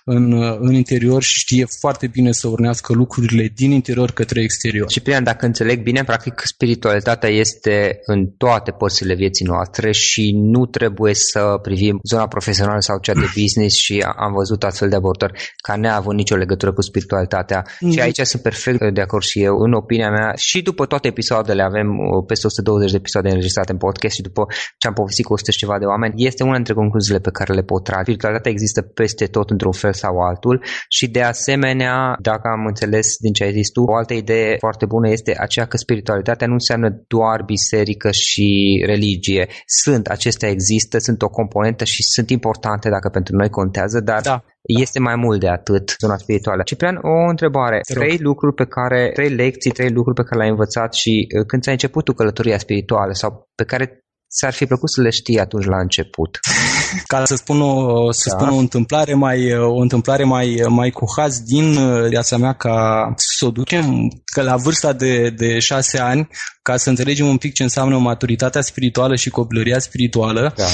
în, 0.03 0.33
în 0.59 0.73
interior 0.73 1.23
și 1.23 1.39
știe 1.39 1.65
foarte 1.79 2.07
bine 2.07 2.31
să 2.31 2.47
urnească 2.47 2.93
lucrurile 2.93 3.51
din 3.55 3.71
interior 3.71 4.11
către 4.11 4.41
exterior. 4.41 4.89
Și 4.89 4.93
Ciprian, 4.93 5.23
dacă 5.23 5.45
înțeleg 5.45 5.83
bine, 5.83 6.03
practic 6.03 6.41
spiritualitatea 6.45 7.29
este 7.29 7.99
în 8.05 8.25
toate 8.27 8.71
părțile 8.71 9.15
vieții 9.15 9.45
noastre 9.45 9.91
și 9.91 10.31
nu 10.35 10.65
trebuie 10.65 11.13
să 11.13 11.59
privim 11.61 11.99
zona 12.03 12.27
profesională 12.27 12.79
sau 12.79 12.99
cea 12.99 13.13
de 13.13 13.27
business 13.41 13.75
și 13.75 14.05
am 14.17 14.33
văzut 14.33 14.63
astfel 14.63 14.89
de 14.89 14.95
abordări 14.95 15.53
ca 15.63 15.75
neavând 15.75 16.17
nicio 16.17 16.35
legătură 16.35 16.73
cu 16.73 16.81
spiritualitatea. 16.81 17.65
Mm. 17.79 17.91
Și 17.91 17.99
aici 17.99 18.19
sunt 18.19 18.41
perfect 18.41 18.93
de 18.93 19.01
acord 19.01 19.23
și 19.23 19.41
eu, 19.41 19.57
în 19.57 19.73
opinia 19.73 20.09
mea, 20.09 20.33
și 20.35 20.61
după 20.61 20.85
toate 20.85 21.07
episoadele, 21.07 21.61
avem 21.61 21.87
peste 22.27 22.47
120 22.47 22.91
de 22.91 22.97
episoade 22.97 23.29
înregistrate 23.29 23.71
în 23.71 23.77
podcast 23.77 24.15
și 24.15 24.21
după 24.21 24.45
ce 24.77 24.87
am 24.87 24.93
povestit 24.93 25.25
cu 25.25 25.33
100 25.33 25.51
și 25.51 25.57
ceva 25.57 25.79
de 25.79 25.85
oameni, 25.85 26.13
este 26.15 26.43
un 26.43 26.53
una 26.55 26.63
dintre 26.63 26.81
concluziile 26.83 27.19
pe 27.19 27.35
care 27.37 27.53
le 27.53 27.61
pot 27.61 27.83
trage. 27.83 28.03
Spiritualitatea 28.03 28.51
există 28.51 28.81
peste 28.81 29.25
tot 29.25 29.49
într-un 29.49 29.71
fel 29.71 29.93
sau 29.93 30.13
altul 30.29 30.63
și 30.89 31.07
de 31.07 31.21
asemenea, 31.21 32.15
dacă 32.21 32.47
am 32.47 32.65
înțeles 32.65 33.07
din 33.19 33.33
ce 33.33 33.43
ai 33.43 33.51
zis 33.51 33.69
tu, 33.69 33.81
o 33.81 33.95
altă 33.95 34.13
idee 34.13 34.55
foarte 34.59 34.85
bună 34.85 35.09
este 35.09 35.35
aceea 35.39 35.65
că 35.65 35.77
spiritualitatea 35.77 36.47
nu 36.47 36.53
înseamnă 36.53 36.89
doar 37.07 37.43
biserică 37.45 38.11
și 38.11 38.47
religie. 38.85 39.47
Sunt, 39.65 40.07
acestea 40.07 40.49
există, 40.49 40.97
sunt 40.97 41.21
o 41.21 41.29
componentă 41.29 41.83
și 41.83 42.03
sunt 42.03 42.29
importante 42.29 42.89
dacă 42.89 43.09
pentru 43.09 43.35
noi 43.35 43.49
contează, 43.49 43.99
dar 43.99 44.21
da. 44.21 44.43
Este 44.67 44.99
mai 44.99 45.15
mult 45.15 45.39
de 45.39 45.47
atât 45.47 45.95
zona 45.99 46.17
spirituală. 46.17 46.61
Ciprian, 46.63 46.95
o 46.95 47.29
întrebare. 47.29 47.79
Trei 47.93 48.17
lucruri 48.17 48.55
pe 48.55 48.65
care, 48.65 49.11
trei 49.13 49.29
lecții, 49.29 49.71
trei 49.71 49.89
lucruri 49.89 50.15
pe 50.15 50.23
care 50.23 50.37
le-ai 50.37 50.49
învățat 50.49 50.93
și 50.93 51.27
uh, 51.37 51.45
când 51.45 51.61
ți-ai 51.61 51.73
început 51.73 52.03
tu 52.03 52.13
călătoria 52.13 52.57
spirituală 52.57 53.13
sau 53.13 53.49
pe 53.55 53.63
care 53.63 54.04
ți-ar 54.35 54.53
fi 54.53 54.65
plăcut 54.65 54.91
să 54.91 55.01
le 55.01 55.09
știi 55.09 55.39
atunci 55.39 55.65
la 55.65 55.79
început? 55.79 56.39
Ca 57.07 57.25
să 57.25 57.35
spun 57.35 57.61
o, 57.61 58.11
să 58.11 58.29
da. 58.29 58.35
spun 58.35 58.55
o 58.55 58.59
întâmplare 58.59 59.13
mai 59.13 59.57
o 59.57 59.79
întâmplare 59.79 60.23
mai, 60.23 60.61
mai 60.67 60.89
cu 60.89 61.05
haz 61.17 61.39
din 61.39 61.75
uh, 61.75 62.07
viața 62.07 62.37
mea 62.37 62.53
ca 62.53 63.13
să 63.15 63.45
o 63.45 63.49
ducem 63.49 64.07
că 64.33 64.41
la 64.41 64.55
vârsta 64.55 64.93
de, 64.93 65.29
de 65.29 65.59
șase 65.59 65.99
ani, 65.99 66.27
ca 66.61 66.77
să 66.77 66.89
înțelegem 66.89 67.27
un 67.27 67.37
pic 67.37 67.53
ce 67.53 67.63
înseamnă 67.63 67.97
maturitatea 67.97 68.61
spirituală 68.61 69.15
și 69.15 69.29
copilăria 69.29 69.79
spirituală, 69.79 70.53
da. 70.55 70.65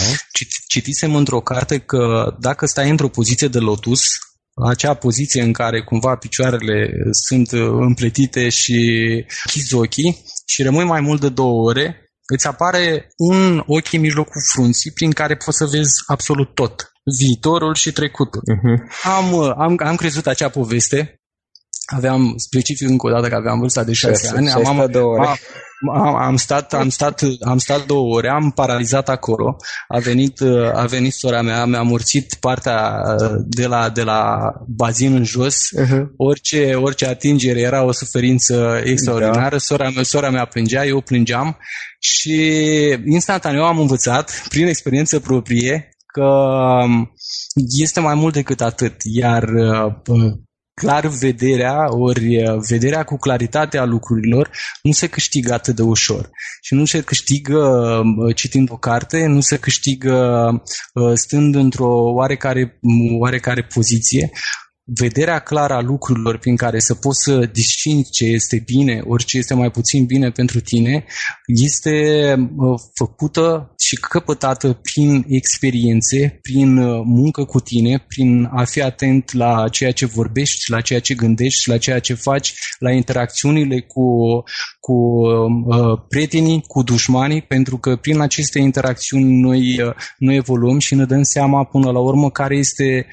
citisem 0.68 1.16
într-o 1.16 1.40
carte 1.40 1.78
că 1.78 2.36
dacă 2.40 2.66
stai 2.66 2.90
într-o 2.90 3.08
poziție 3.08 3.48
de 3.48 3.60
lotus, 3.60 4.02
acea 4.70 4.94
poziție 4.94 5.42
în 5.42 5.52
care 5.52 5.82
cumva 5.82 6.16
picioarele 6.16 6.94
sunt 7.12 7.52
uh, 7.52 7.60
împletite 7.80 8.50
și 8.50 8.80
chizi 9.46 9.76
ochii 9.76 10.26
și 10.46 10.64
rămâi 10.64 10.86
mai 10.86 11.02
mult 11.02 11.22
de 11.22 11.30
două 11.30 11.70
ore, 11.70 12.11
îți 12.32 12.48
apare 12.48 13.14
un 13.18 13.64
ochi 13.66 13.94
în 13.94 14.00
mijlocul 14.00 14.42
frunții 14.54 14.92
prin 14.92 15.12
care 15.12 15.36
poți 15.36 15.58
să 15.58 15.66
vezi 15.66 15.94
absolut 16.06 16.56
tot. 16.56 16.92
Viitorul 17.20 17.76
și 17.76 17.92
trecutul. 17.92 18.42
Uh-huh. 18.42 18.78
Am, 19.04 19.34
am, 19.58 19.76
am 19.84 19.96
crezut 19.96 20.28
acea 20.28 20.50
poveste 20.50 21.22
aveam, 21.86 22.34
specific 22.38 22.90
încă 22.90 23.08
o 23.08 23.10
dată 23.10 23.28
că 23.28 23.36
aveam 23.36 23.60
vârsta 23.60 23.84
de 23.84 23.94
6 23.94 24.32
ani, 24.36 24.50
am, 24.50 24.66
am, 24.66 24.80
am, 25.94 26.16
am, 26.16 26.36
stat, 26.36 26.74
am, 26.74 26.90
stat, 26.90 27.22
am 27.42 27.58
stat 27.58 27.86
două 27.86 28.16
ore, 28.16 28.30
am 28.30 28.52
paralizat 28.52 29.10
acolo, 29.10 29.56
a 29.88 29.98
venit, 29.98 30.42
a 30.74 30.86
venit 30.86 31.14
sora 31.14 31.42
mea, 31.42 31.66
mi-a 31.66 31.82
murțit 31.82 32.34
partea 32.40 33.02
de 33.44 33.68
la, 33.68 33.90
de 33.90 34.04
la 34.04 34.52
bazin 34.68 35.16
în 35.16 35.24
jos, 35.24 35.58
uh-huh. 35.58 36.02
orice, 36.18 36.74
orice 36.74 37.08
atingere 37.08 37.60
era 37.60 37.84
o 37.84 37.92
suferință 37.92 38.82
extraordinară, 38.84 39.50
da. 39.50 39.58
sora, 39.58 39.90
mea, 39.90 40.04
sora 40.04 40.30
mea 40.30 40.46
plângea, 40.46 40.86
eu 40.86 41.02
plângeam 41.02 41.58
și 42.02 42.36
instantaneu 43.06 43.64
am 43.64 43.80
învățat, 43.80 44.46
prin 44.50 44.68
experiență 44.68 45.20
proprie, 45.20 45.90
că 46.06 46.28
este 47.80 48.00
mai 48.00 48.16
mult 48.16 48.34
decât 48.34 48.62
atât, 48.62 48.96
iar 49.04 49.44
clar 50.82 51.08
vederea, 51.08 51.88
ori 51.90 52.44
uh, 52.44 52.58
vederea 52.70 53.04
cu 53.04 53.18
claritate 53.18 53.78
a 53.78 53.86
lucrurilor 53.86 54.50
nu 54.82 54.92
se 54.92 55.08
câștigă 55.08 55.54
atât 55.54 55.76
de 55.76 55.82
ușor. 55.82 56.30
Și 56.62 56.74
nu 56.74 56.86
se 56.86 57.02
câștigă 57.02 57.58
uh, 57.58 58.36
citind 58.36 58.72
o 58.72 58.78
carte, 58.78 59.26
nu 59.26 59.40
se 59.40 59.58
câștigă 59.58 60.16
uh, 60.94 61.14
stând 61.14 61.56
într-o 61.56 62.12
oarecare, 62.14 62.80
oarecare 63.20 63.64
poziție, 63.74 64.32
vederea 64.84 65.40
clară 65.40 65.74
a 65.74 65.82
lucrurilor 65.82 66.38
prin 66.38 66.56
care 66.56 66.80
să 66.80 66.96
poți 66.96 67.24
să 67.24 67.50
distingi 67.52 68.10
ce 68.10 68.26
este 68.26 68.64
bine, 68.66 69.02
ori 69.08 69.26
ce 69.26 69.38
este 69.38 69.54
mai 69.54 69.72
puțin 69.72 70.06
bine 70.06 70.30
pentru 70.30 70.60
tine, 70.60 71.06
este 71.46 72.36
făcută 72.94 73.74
și 73.80 73.96
căpătată 73.96 74.74
prin 74.74 75.26
experiențe, 75.28 76.40
prin 76.42 76.76
muncă 77.04 77.44
cu 77.44 77.60
tine, 77.60 78.06
prin 78.08 78.50
a 78.54 78.64
fi 78.64 78.82
atent 78.82 79.34
la 79.34 79.68
ceea 79.70 79.92
ce 79.92 80.06
vorbești, 80.06 80.72
la 80.72 80.82
ceea 80.82 81.00
ce 81.00 81.14
gândești, 81.14 81.70
la 81.70 81.78
ceea 81.78 82.00
ce 82.00 82.14
faci, 82.14 82.54
la 82.80 82.92
interacțiunile 82.92 83.80
cu, 83.80 84.04
cu 84.80 84.94
uh, 84.94 86.00
prietenii, 86.08 86.64
cu 86.68 86.84
dușmanii, 86.84 87.42
pentru 87.42 87.78
că 87.78 87.96
prin 87.96 88.20
aceste 88.20 88.60
interacțiuni 88.60 89.40
noi, 89.40 89.82
uh, 89.82 89.94
noi 90.18 90.36
evoluăm 90.36 90.80
și 90.80 90.96
ne 90.96 91.06
dăm 91.06 91.24
seama 91.24 91.64
până 91.64 91.92
la 91.92 92.00
urmă 92.00 92.30
care 92.30 92.56
este 92.56 93.06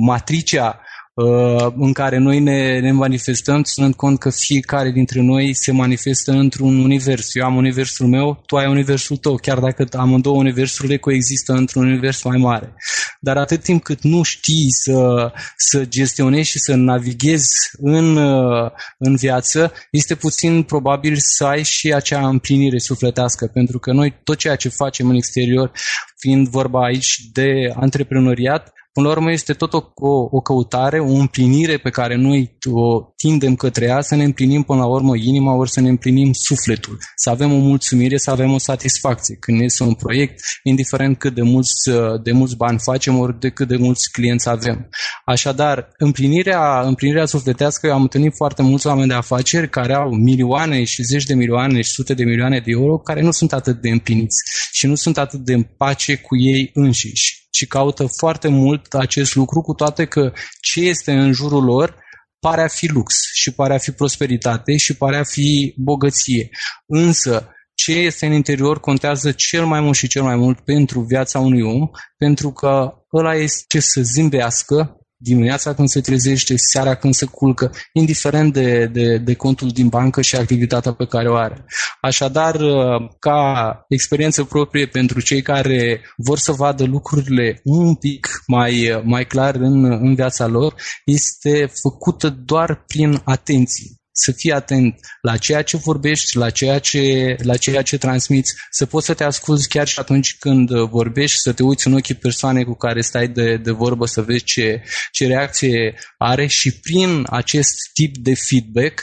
matricea 0.00 0.80
Uh, 1.14 1.72
în 1.76 1.92
care 1.92 2.18
noi 2.18 2.40
ne, 2.40 2.80
ne 2.80 2.92
manifestăm, 2.92 3.62
ținând 3.62 3.94
cont 3.94 4.18
că 4.18 4.30
fiecare 4.30 4.90
dintre 4.90 5.20
noi 5.20 5.54
se 5.54 5.72
manifestă 5.72 6.32
într-un 6.32 6.78
univers. 6.78 7.34
Eu 7.34 7.44
am 7.44 7.56
universul 7.56 8.06
meu, 8.06 8.42
tu 8.46 8.56
ai 8.56 8.66
universul 8.66 9.16
tău, 9.16 9.34
chiar 9.34 9.58
dacă 9.58 9.86
amândouă 9.92 10.36
universurile 10.36 10.96
coexistă 10.96 11.52
într-un 11.52 11.86
univers 11.86 12.22
mai 12.22 12.36
mare. 12.36 12.74
Dar 13.20 13.36
atât 13.36 13.62
timp 13.62 13.82
cât 13.82 14.02
nu 14.02 14.22
știi 14.22 14.66
să, 14.68 15.32
să 15.56 15.84
gestionezi 15.84 16.50
și 16.50 16.58
să 16.58 16.74
navighezi 16.74 17.56
în, 17.78 18.16
uh, 18.16 18.70
în 18.98 19.16
viață, 19.16 19.72
este 19.90 20.14
puțin 20.14 20.62
probabil 20.62 21.16
să 21.18 21.44
ai 21.44 21.62
și 21.62 21.92
acea 21.92 22.28
împlinire 22.28 22.78
sufletească, 22.78 23.46
pentru 23.46 23.78
că 23.78 23.92
noi 23.92 24.14
tot 24.24 24.36
ceea 24.36 24.56
ce 24.56 24.68
facem 24.68 25.08
în 25.08 25.14
exterior, 25.14 25.72
fiind 26.16 26.48
vorba 26.48 26.84
aici 26.84 27.18
de 27.32 27.72
antreprenoriat, 27.74 28.72
Până 28.94 29.06
la 29.06 29.12
urmă 29.12 29.32
este 29.32 29.52
tot 29.52 29.72
o, 29.72 29.82
o, 29.94 30.28
o 30.30 30.40
căutare, 30.40 30.98
o 31.00 31.12
împlinire 31.12 31.78
pe 31.78 31.90
care 31.90 32.16
noi 32.16 32.56
o 32.70 33.00
tindem 33.16 33.54
către 33.54 33.84
ea, 33.84 34.00
să 34.00 34.14
ne 34.14 34.24
împlinim 34.24 34.62
până 34.62 34.80
la 34.80 34.86
urmă 34.86 35.16
inima, 35.16 35.54
ori 35.54 35.70
să 35.70 35.80
ne 35.80 35.88
împlinim 35.88 36.32
sufletul, 36.32 36.98
să 37.16 37.30
avem 37.30 37.52
o 37.52 37.56
mulțumire, 37.56 38.16
să 38.16 38.30
avem 38.30 38.52
o 38.52 38.58
satisfacție. 38.58 39.36
Când 39.40 39.60
este 39.60 39.82
un 39.82 39.94
proiect, 39.94 40.40
indiferent 40.62 41.18
cât 41.18 41.34
de 41.34 41.42
mulți, 41.42 41.90
de 42.22 42.32
mulți 42.32 42.56
bani 42.56 42.78
facem, 42.78 43.18
ori 43.18 43.40
de 43.40 43.48
cât 43.48 43.68
de 43.68 43.76
mulți 43.76 44.10
clienți 44.10 44.48
avem. 44.48 44.88
Așadar, 45.24 45.88
împlinirea, 45.96 46.80
împlinirea 46.80 47.26
sufletească, 47.26 47.86
eu 47.86 47.94
am 47.94 48.02
întâlnit 48.02 48.32
foarte 48.36 48.62
mulți 48.62 48.86
oameni 48.86 49.08
de 49.08 49.14
afaceri 49.14 49.70
care 49.70 49.94
au 49.94 50.10
milioane 50.10 50.84
și 50.84 51.02
zeci 51.02 51.24
de 51.24 51.34
milioane 51.34 51.80
și 51.80 51.90
sute 51.90 52.14
de 52.14 52.24
milioane 52.24 52.58
de 52.58 52.70
euro, 52.70 52.98
care 52.98 53.20
nu 53.20 53.30
sunt 53.30 53.52
atât 53.52 53.80
de 53.80 53.90
împliniți 53.90 54.42
și 54.72 54.86
nu 54.86 54.94
sunt 54.94 55.18
atât 55.18 55.40
de 55.40 55.52
în 55.52 55.62
pace 55.62 56.16
cu 56.16 56.36
ei 56.36 56.70
înșiși 56.74 57.43
și 57.54 57.66
caută 57.66 58.06
foarte 58.06 58.48
mult 58.48 58.94
acest 58.94 59.34
lucru, 59.34 59.60
cu 59.60 59.72
toate 59.72 60.04
că 60.04 60.32
ce 60.60 60.80
este 60.80 61.12
în 61.12 61.32
jurul 61.32 61.64
lor 61.64 62.02
pare 62.38 62.62
a 62.62 62.68
fi 62.68 62.86
lux 62.86 63.14
și 63.32 63.54
pare 63.54 63.74
a 63.74 63.78
fi 63.78 63.90
prosperitate 63.90 64.76
și 64.76 64.96
pare 64.96 65.16
a 65.16 65.22
fi 65.22 65.74
bogăție. 65.76 66.48
Însă, 66.86 67.48
ce 67.74 67.92
este 67.92 68.26
în 68.26 68.32
interior 68.32 68.80
contează 68.80 69.32
cel 69.32 69.64
mai 69.66 69.80
mult 69.80 69.96
și 69.96 70.08
cel 70.08 70.22
mai 70.22 70.36
mult 70.36 70.60
pentru 70.60 71.00
viața 71.00 71.38
unui 71.38 71.62
om, 71.62 71.88
pentru 72.16 72.52
că 72.52 72.92
ăla 73.12 73.34
este 73.34 73.80
să 73.80 74.00
zâmbească, 74.02 74.96
dimineața 75.24 75.74
când 75.74 75.88
se 75.88 76.00
trezește, 76.00 76.54
seara 76.56 76.94
când 76.94 77.14
se 77.14 77.26
culcă, 77.26 77.72
indiferent 77.92 78.52
de, 78.52 78.86
de, 78.86 79.18
de 79.18 79.34
contul 79.34 79.68
din 79.68 79.88
bancă 79.88 80.20
și 80.20 80.36
activitatea 80.36 80.92
pe 80.92 81.06
care 81.06 81.28
o 81.28 81.34
are. 81.34 81.64
Așadar, 82.00 82.54
uh, 82.54 83.08
ca 83.18 83.40
experiență 83.88 84.44
proprie 84.44 84.86
pentru 84.86 85.20
cei 85.20 85.42
care 85.42 86.00
vor 86.16 86.38
să 86.38 86.52
vadă 86.52 86.84
lucrurile 86.84 87.60
un 87.64 87.94
pic 87.94 88.28
mai, 88.46 89.00
mai 89.04 89.26
clar 89.26 89.54
în, 89.54 89.84
în 89.84 90.14
viața 90.14 90.46
lor, 90.46 90.74
este 91.04 91.70
făcută 91.82 92.28
doar 92.28 92.84
prin 92.86 93.20
atenție 93.24 94.03
să 94.16 94.32
fii 94.32 94.52
atent 94.52 94.98
la 95.20 95.36
ceea 95.36 95.62
ce 95.62 95.76
vorbești, 95.76 96.36
la 96.36 96.50
ceea 96.50 96.78
ce, 96.78 97.36
la 97.42 97.56
ceea 97.56 97.82
ce 97.82 97.98
transmiți, 97.98 98.54
să 98.70 98.86
poți 98.86 99.06
să 99.06 99.14
te 99.14 99.24
asculți 99.24 99.68
chiar 99.68 99.86
și 99.86 99.98
atunci 99.98 100.36
când 100.38 100.70
vorbești, 100.70 101.38
să 101.38 101.52
te 101.52 101.62
uiți 101.62 101.86
în 101.86 101.92
ochii 101.92 102.14
persoanei 102.14 102.64
cu 102.64 102.74
care 102.74 103.00
stai 103.00 103.28
de, 103.28 103.56
de 103.56 103.70
vorbă, 103.70 104.06
să 104.06 104.22
vezi 104.22 104.44
ce, 104.44 104.82
ce 105.12 105.26
reacție 105.26 105.94
are 106.18 106.46
și 106.46 106.80
prin 106.80 107.26
acest 107.30 107.74
tip 107.92 108.16
de 108.16 108.34
feedback, 108.34 109.02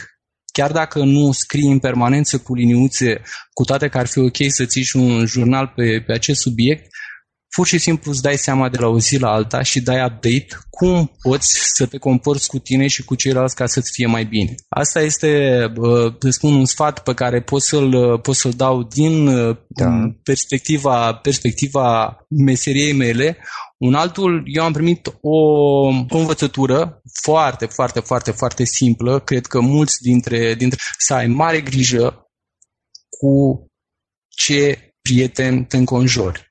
chiar 0.54 0.71
dacă 0.71 1.00
nu 1.04 1.32
scrii 1.32 1.71
în 1.71 1.80
permanență 1.80 2.38
cu 2.38 2.56
liniuțe, 2.56 3.21
cu 3.54 3.63
toate 3.63 3.88
că 3.88 3.97
ar 3.97 4.08
fi 4.08 4.19
ok 4.19 4.38
să 4.47 4.65
țiși 4.65 4.89
și 4.89 4.95
un 4.95 5.26
jurnal 5.26 5.74
pe, 5.76 6.04
pe 6.06 6.13
acest 6.13 6.41
subiect, 6.41 6.86
pur 7.56 7.68
și 7.68 7.78
simplu 7.78 8.12
îți 8.12 8.22
dai 8.22 8.38
seama 8.38 8.70
de 8.70 8.78
la 8.78 8.88
o 8.88 9.00
zi 9.00 9.18
la 9.18 9.30
alta 9.32 9.62
și 9.62 9.82
dai 9.82 10.04
update 10.04 10.48
cum 10.70 11.12
poți 11.22 11.60
să 11.74 11.86
te 11.86 11.98
comporți 11.98 12.48
cu 12.48 12.60
tine 12.60 12.88
și 12.88 13.04
cu 13.04 13.16
ceilalți 13.16 13.56
ca 13.56 13.66
să-ți 13.66 13.92
fie 13.94 14.06
mai 14.06 14.26
bine. 14.26 14.56
Asta 14.70 15.02
este, 15.02 15.60
să 16.20 16.30
spun, 16.30 16.54
un 16.54 16.66
sfat 16.66 17.04
pe 17.04 17.14
care 17.14 17.42
pot 17.42 17.62
să-l, 17.62 18.20
pot 18.20 18.36
să-l 18.36 18.52
dau 18.52 18.84
din 18.84 19.26
da. 19.68 19.90
perspectiva, 20.24 21.14
perspectiva 21.14 22.18
meseriei 22.30 22.94
mele. 22.94 23.38
Un 23.78 23.94
altul, 23.94 24.44
eu 24.46 24.64
am 24.64 24.74
primit 24.74 25.08
o, 25.22 25.38
o 26.10 26.18
învățătură 26.18 27.02
foarte, 27.22 27.66
foarte, 27.66 28.00
foarte, 28.00 28.32
foarte 28.32 28.64
simplă. 28.66 29.20
Cred 29.20 29.46
că 29.46 29.60
mulți 29.60 30.02
dintre, 30.02 30.54
dintre 30.56 30.78
să 30.98 31.14
ai 31.14 31.28
mare 31.28 31.62
grijă 31.62 32.26
cu 33.10 33.66
ce 34.30 34.94
prieten 35.02 35.64
te 35.64 35.78
înconjori 35.78 36.51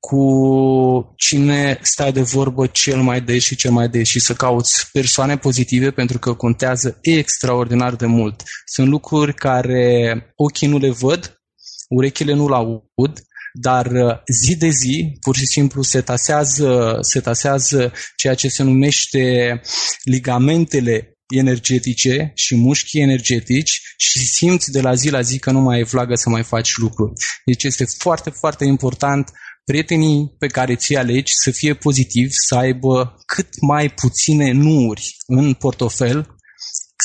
cu 0.00 1.14
cine 1.16 1.78
stai 1.82 2.12
de 2.12 2.20
vorbă 2.20 2.66
cel 2.66 3.02
mai 3.02 3.20
des 3.20 3.42
și 3.42 3.56
cel 3.56 3.70
mai 3.70 3.88
des 3.88 4.08
și 4.08 4.20
să 4.20 4.32
cauți 4.32 4.90
persoane 4.92 5.36
pozitive 5.36 5.90
pentru 5.90 6.18
că 6.18 6.34
contează 6.34 6.98
extraordinar 7.00 7.94
de 7.94 8.06
mult. 8.06 8.42
Sunt 8.64 8.88
lucruri 8.88 9.34
care 9.34 10.32
ochii 10.36 10.68
nu 10.68 10.78
le 10.78 10.90
văd, 10.90 11.40
urechile 11.88 12.32
nu-l 12.32 12.52
aud, 12.52 13.22
dar 13.52 13.86
uh, 13.86 14.16
zi 14.42 14.56
de 14.56 14.68
zi, 14.68 15.18
pur 15.20 15.36
și 15.36 15.46
simplu, 15.46 15.82
se 15.82 16.00
tasează, 16.00 16.98
se 17.00 17.20
tasează 17.20 17.92
ceea 18.16 18.34
ce 18.34 18.48
se 18.48 18.62
numește 18.62 19.60
ligamentele 20.04 21.14
energetice 21.28 22.32
și 22.34 22.56
mușchii 22.56 23.00
energetici 23.00 23.80
și 23.96 24.18
simți 24.18 24.70
de 24.70 24.80
la 24.80 24.94
zi 24.94 25.10
la 25.10 25.20
zi 25.20 25.38
că 25.38 25.50
nu 25.50 25.60
mai 25.60 25.78
e 25.80 25.84
vlagă 25.84 26.14
să 26.14 26.28
mai 26.28 26.42
faci 26.42 26.76
lucruri. 26.76 27.12
Deci 27.44 27.64
este 27.64 27.84
foarte, 27.98 28.30
foarte 28.30 28.64
important 28.64 29.30
prietenii 29.70 30.34
pe 30.38 30.46
care 30.46 30.76
ți 30.76 30.96
alegi 30.96 31.32
să 31.34 31.50
fie 31.50 31.74
pozitivi, 31.74 32.32
să 32.48 32.54
aibă 32.54 33.16
cât 33.26 33.48
mai 33.60 33.88
puține 33.88 34.52
nuuri 34.52 35.16
în 35.26 35.54
portofel, 35.54 36.36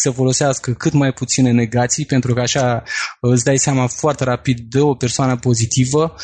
să 0.01 0.11
folosească 0.11 0.73
cât 0.73 0.93
mai 0.93 1.13
puține 1.13 1.51
negații, 1.51 2.05
pentru 2.05 2.33
că 2.33 2.41
așa 2.41 2.83
îți 3.19 3.43
dai 3.43 3.57
seama 3.57 3.87
foarte 3.87 4.23
rapid 4.23 4.59
de 4.59 4.79
o 4.79 4.93
persoană 4.93 5.37
pozitivă, 5.37 6.15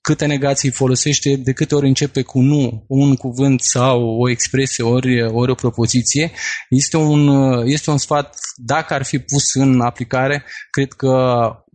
câte 0.00 0.26
negații 0.26 0.70
folosește, 0.70 1.36
de 1.36 1.52
câte 1.52 1.74
ori 1.74 1.86
începe 1.86 2.22
cu 2.22 2.40
nu, 2.40 2.84
un 2.88 3.16
cuvânt 3.16 3.60
sau 3.60 4.00
o 4.00 4.30
expresie, 4.30 4.84
ori, 4.84 5.22
ori 5.22 5.50
o 5.50 5.54
propoziție. 5.54 6.30
Este 6.68 6.96
un, 6.96 7.28
este 7.66 7.90
un 7.90 7.98
sfat, 7.98 8.36
dacă 8.56 8.94
ar 8.94 9.04
fi 9.04 9.18
pus 9.18 9.54
în 9.54 9.80
aplicare, 9.80 10.44
cred 10.70 10.92
că 10.92 11.12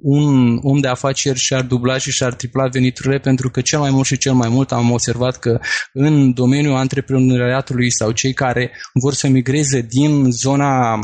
un 0.03 0.59
om 0.61 0.79
de 0.79 0.87
afaceri 0.87 1.39
și-ar 1.39 1.61
dubla 1.61 1.97
și 1.97 2.11
și-ar 2.11 2.33
tripla 2.33 2.67
veniturile 2.67 3.19
pentru 3.19 3.49
că 3.49 3.61
cel 3.61 3.79
mai 3.79 3.89
mult 3.89 4.05
și 4.05 4.17
cel 4.17 4.33
mai 4.33 4.49
mult 4.49 4.71
am 4.71 4.91
observat 4.91 5.37
că 5.37 5.59
în 5.93 6.33
domeniul 6.33 6.75
antreprenoriatului 6.75 7.91
sau 7.91 8.11
cei 8.11 8.33
care 8.33 8.71
vor 8.93 9.13
să 9.13 9.27
migreze 9.27 9.81
din 9.81 10.31
zona 10.31 10.99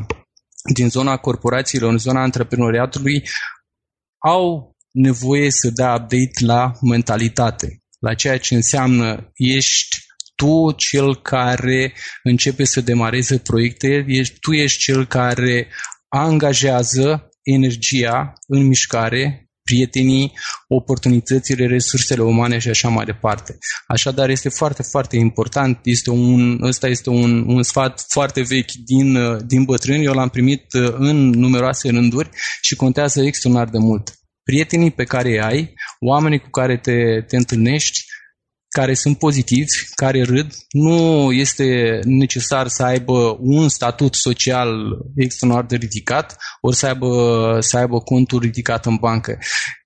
din 0.73 0.89
zona 0.89 1.17
corporațiilor, 1.17 1.91
în 1.91 1.97
zona 1.97 2.21
antreprenoriatului, 2.21 3.23
au 4.17 4.75
nevoie 4.91 5.51
să 5.51 5.69
dea 5.69 5.93
update 5.93 6.45
la 6.45 6.71
mentalitate, 6.81 7.83
la 7.99 8.13
ceea 8.13 8.37
ce 8.37 8.55
înseamnă 8.55 9.31
ești 9.33 9.97
tu 10.35 10.71
cel 10.71 11.21
care 11.21 11.93
începe 12.23 12.63
să 12.63 12.81
demareze 12.81 13.37
proiecte, 13.37 14.05
ești, 14.07 14.39
tu 14.39 14.51
ești 14.51 14.79
cel 14.79 15.05
care 15.05 15.67
angajează 16.07 17.28
energia 17.53 18.33
în 18.47 18.65
mișcare, 18.65 19.49
prietenii, 19.63 20.33
oportunitățile, 20.67 21.65
resursele 21.65 22.21
umane 22.21 22.57
și 22.57 22.69
așa 22.69 22.87
mai 22.87 23.05
departe. 23.05 23.57
Așadar, 23.87 24.29
este 24.29 24.49
foarte, 24.49 24.83
foarte 24.83 25.17
important. 25.17 25.79
Este 25.83 26.09
un, 26.09 26.59
ăsta 26.61 26.87
este 26.87 27.09
un, 27.09 27.43
un 27.47 27.63
sfat 27.63 28.05
foarte 28.07 28.41
vechi 28.41 28.71
din, 28.71 29.17
din 29.45 29.63
bătrâni. 29.63 30.05
Eu 30.05 30.13
l-am 30.13 30.29
primit 30.29 30.73
în 30.97 31.29
numeroase 31.29 31.89
rânduri 31.89 32.29
și 32.61 32.75
contează 32.75 33.21
extraordinar 33.21 33.71
de 33.71 33.77
mult 33.77 34.19
prietenii 34.49 34.91
pe 34.91 35.03
care 35.03 35.29
îi 35.29 35.41
ai, 35.41 35.73
oamenii 35.99 36.39
cu 36.39 36.49
care 36.49 36.77
te, 36.77 37.21
te 37.27 37.35
întâlnești, 37.35 37.99
care 38.69 38.93
sunt 38.93 39.17
pozitivi, 39.17 39.71
care 39.95 40.23
râd, 40.23 40.55
nu 40.71 41.31
este 41.31 41.99
necesar 42.03 42.67
să 42.67 42.83
aibă 42.83 43.37
un 43.41 43.69
statut 43.69 44.15
social 44.15 44.69
extraordinar 45.15 45.65
de 45.65 45.75
ridicat, 45.75 46.37
ori 46.61 46.75
să 46.75 46.85
aibă, 46.85 47.57
să 47.59 47.77
aibă 47.77 47.99
contul 47.99 48.39
ridicat 48.39 48.85
în 48.85 48.95
bancă. 48.95 49.37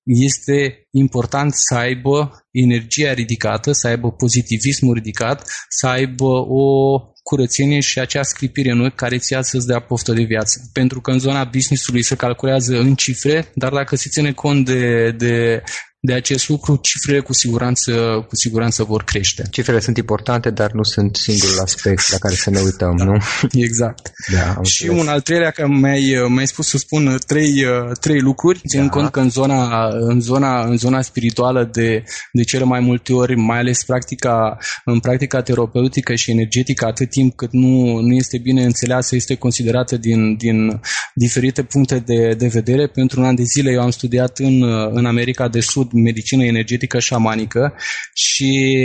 Este 0.03 0.87
important 0.91 1.53
să 1.53 1.75
aibă 1.75 2.45
energia 2.51 3.13
ridicată, 3.13 3.71
să 3.71 3.87
aibă 3.87 4.11
pozitivismul 4.11 4.93
ridicat, 4.93 5.47
să 5.69 5.87
aibă 5.87 6.25
o 6.47 6.97
curățenie 7.23 7.79
și 7.79 7.99
acea 7.99 8.23
sclipire 8.23 8.71
în 8.71 8.85
ochi 8.85 8.95
care 8.95 9.17
ți-a 9.17 9.41
să-ți 9.41 9.67
dea 9.67 9.79
poftă 9.79 10.13
de 10.13 10.23
viață. 10.23 10.69
Pentru 10.73 11.01
că 11.01 11.11
în 11.11 11.19
zona 11.19 11.43
business-ului 11.43 12.03
se 12.03 12.15
calculează 12.15 12.79
în 12.79 12.95
cifre, 12.95 13.51
dar 13.55 13.71
dacă 13.71 13.95
se 13.95 14.09
ține 14.09 14.31
cont 14.31 14.65
de, 14.65 15.11
de 15.11 15.63
de 16.05 16.13
acest 16.13 16.49
lucru, 16.49 16.75
cifrele 16.75 17.19
cu 17.19 17.33
siguranță, 17.33 17.91
cu 18.27 18.35
siguranță 18.35 18.83
vor 18.83 19.03
crește. 19.03 19.43
Cifrele 19.51 19.79
sunt 19.79 19.97
importante, 19.97 20.49
dar 20.49 20.71
nu 20.71 20.83
sunt 20.83 21.15
singurul 21.15 21.59
aspect 21.59 22.11
la 22.11 22.17
care 22.17 22.35
să 22.35 22.49
ne 22.49 22.59
uităm, 22.59 22.95
nu? 22.95 23.17
Exact. 23.67 24.11
Da, 24.31 24.61
și 24.63 24.87
un 24.87 25.07
al 25.07 25.21
treilea, 25.21 25.51
că 25.51 25.67
mi-ai, 25.67 26.25
mi-ai 26.27 26.47
spus 26.47 26.67
să 26.67 26.77
spun 26.77 27.17
trei, 27.27 27.65
trei 27.99 28.19
lucruri, 28.19 28.61
ținând 28.67 28.89
da. 28.89 28.95
cont 28.95 29.09
că 29.11 29.19
în 29.19 29.29
zona, 29.29 29.87
în 29.87 30.21
zona, 30.21 30.63
în 30.63 30.77
zona 30.77 31.01
spirituală 31.01 31.69
de, 31.71 32.03
de 32.31 32.43
cele 32.43 32.63
mai 32.63 32.79
multe 32.79 33.13
ori, 33.13 33.35
mai 33.35 33.59
ales 33.59 33.83
practica, 33.83 34.57
în 34.85 34.99
practica 34.99 35.41
terapeutică 35.41 36.15
și 36.15 36.31
energetică, 36.31 36.85
atât 36.85 37.09
timp 37.09 37.35
cât 37.35 37.51
nu, 37.51 37.99
nu 37.99 38.15
este 38.15 38.37
bine 38.37 38.63
înțeleasă, 38.63 39.15
este 39.15 39.35
considerată 39.35 39.97
din, 39.97 40.35
din 40.35 40.79
diferite 41.15 41.63
puncte 41.63 41.99
de, 41.99 42.33
de 42.37 42.47
vedere. 42.47 42.87
Pentru 42.87 43.19
un 43.19 43.25
an 43.25 43.35
de 43.35 43.43
zile 43.43 43.71
eu 43.71 43.81
am 43.81 43.89
studiat 43.89 44.37
în, 44.37 44.63
în 44.93 45.05
America 45.05 45.47
de 45.47 45.59
Sud 45.59 45.91
medicină 45.93 46.43
energetică 46.43 46.99
șamanică 46.99 47.73
și 48.13 48.79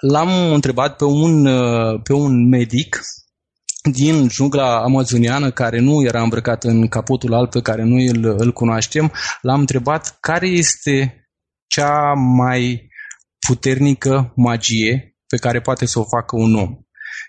l-am 0.00 0.52
întrebat 0.52 0.96
pe 0.96 1.04
un, 1.04 1.44
pe 2.02 2.12
un 2.12 2.48
medic 2.48 3.00
din 3.82 4.28
jungla 4.28 4.82
amazoniană 4.82 5.50
care 5.50 5.78
nu 5.78 6.04
era 6.04 6.22
îmbrăcat 6.22 6.64
în 6.64 6.88
capotul 6.88 7.34
alb 7.34 7.50
pe 7.50 7.60
care 7.60 7.82
noi 7.82 8.06
îl, 8.06 8.24
îl 8.38 8.52
cunoaștem, 8.52 9.12
l-am 9.40 9.60
întrebat 9.60 10.18
care 10.20 10.46
este 10.46 11.28
cea 11.66 12.12
mai 12.14 12.88
puternică 13.46 14.32
magie 14.36 15.16
pe 15.26 15.36
care 15.36 15.60
poate 15.60 15.86
să 15.86 15.98
o 15.98 16.04
facă 16.04 16.36
un 16.36 16.54
om. 16.54 16.76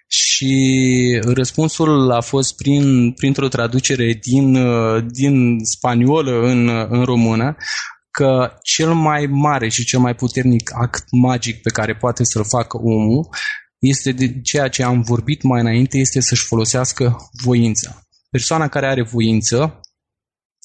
Și 0.08 1.20
răspunsul 1.24 2.12
a 2.12 2.22
fost 2.22 2.56
prin, 2.56 3.12
printr-o 3.12 3.48
traducere 3.48 4.20
din, 4.22 4.58
din 5.08 5.58
spaniolă 5.64 6.42
în, 6.42 6.70
în 6.90 7.04
română, 7.04 7.56
că 8.12 8.58
cel 8.64 8.94
mai 8.94 9.26
mare 9.26 9.70
și 9.70 9.84
cel 9.84 10.00
mai 10.00 10.16
puternic 10.16 10.72
act 10.74 11.04
magic 11.12 11.62
pe 11.62 11.70
care 11.70 11.96
poate 11.96 12.24
să-l 12.24 12.46
facă 12.46 12.78
omul 12.78 13.30
este 13.80 14.12
de 14.12 14.42
ceea 14.42 14.68
ce 14.68 14.84
am 14.84 15.02
vorbit 15.02 15.42
mai 15.42 15.62
înainte, 15.62 15.98
este 15.98 16.20
să-și 16.20 16.46
folosească 16.46 17.18
voința. 17.44 18.02
Persoana 18.30 18.68
care 18.68 18.88
are 18.88 19.04
voință 19.04 19.80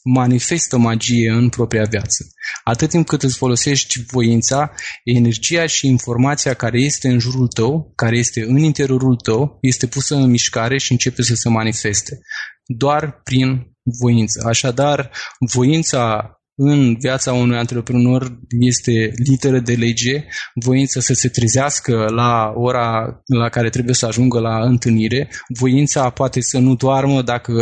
manifestă 0.04 0.76
magie 0.76 1.30
în 1.30 1.48
propria 1.48 1.84
viață. 1.84 2.26
Atât 2.64 2.88
timp 2.88 3.06
cât 3.06 3.22
îți 3.22 3.36
folosești 3.36 4.02
voința, 4.02 4.72
energia 5.04 5.66
și 5.66 5.86
informația 5.86 6.54
care 6.54 6.80
este 6.80 7.08
în 7.08 7.18
jurul 7.18 7.48
tău, 7.48 7.92
care 7.94 8.16
este 8.16 8.42
în 8.42 8.58
interiorul 8.58 9.16
tău, 9.16 9.58
este 9.60 9.86
pusă 9.86 10.14
în 10.14 10.30
mișcare 10.30 10.78
și 10.78 10.92
începe 10.92 11.22
să 11.22 11.34
se 11.34 11.48
manifeste. 11.48 12.18
Doar 12.64 13.20
prin 13.24 13.76
voință. 14.00 14.42
Așadar, 14.46 15.10
voința 15.38 16.30
în 16.56 16.96
viața 16.98 17.32
unui 17.32 17.56
antreprenor 17.56 18.38
este 18.60 19.12
literă 19.16 19.58
de 19.58 19.72
lege, 19.72 20.24
voința 20.54 21.00
să 21.00 21.14
se 21.14 21.28
trezească 21.28 22.06
la 22.08 22.52
ora 22.54 23.20
la 23.24 23.48
care 23.48 23.68
trebuie 23.68 23.94
să 23.94 24.06
ajungă 24.06 24.40
la 24.40 24.60
întâlnire, 24.64 25.28
voința 25.58 26.10
poate 26.10 26.40
să 26.40 26.58
nu 26.58 26.74
doarmă 26.74 27.22
dacă 27.22 27.52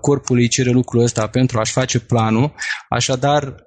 corpul 0.00 0.36
îi 0.36 0.48
cere 0.48 0.70
lucrul 0.70 1.02
ăsta 1.02 1.26
pentru 1.26 1.58
a-și 1.58 1.72
face 1.72 2.00
planul, 2.00 2.54
așadar 2.88 3.63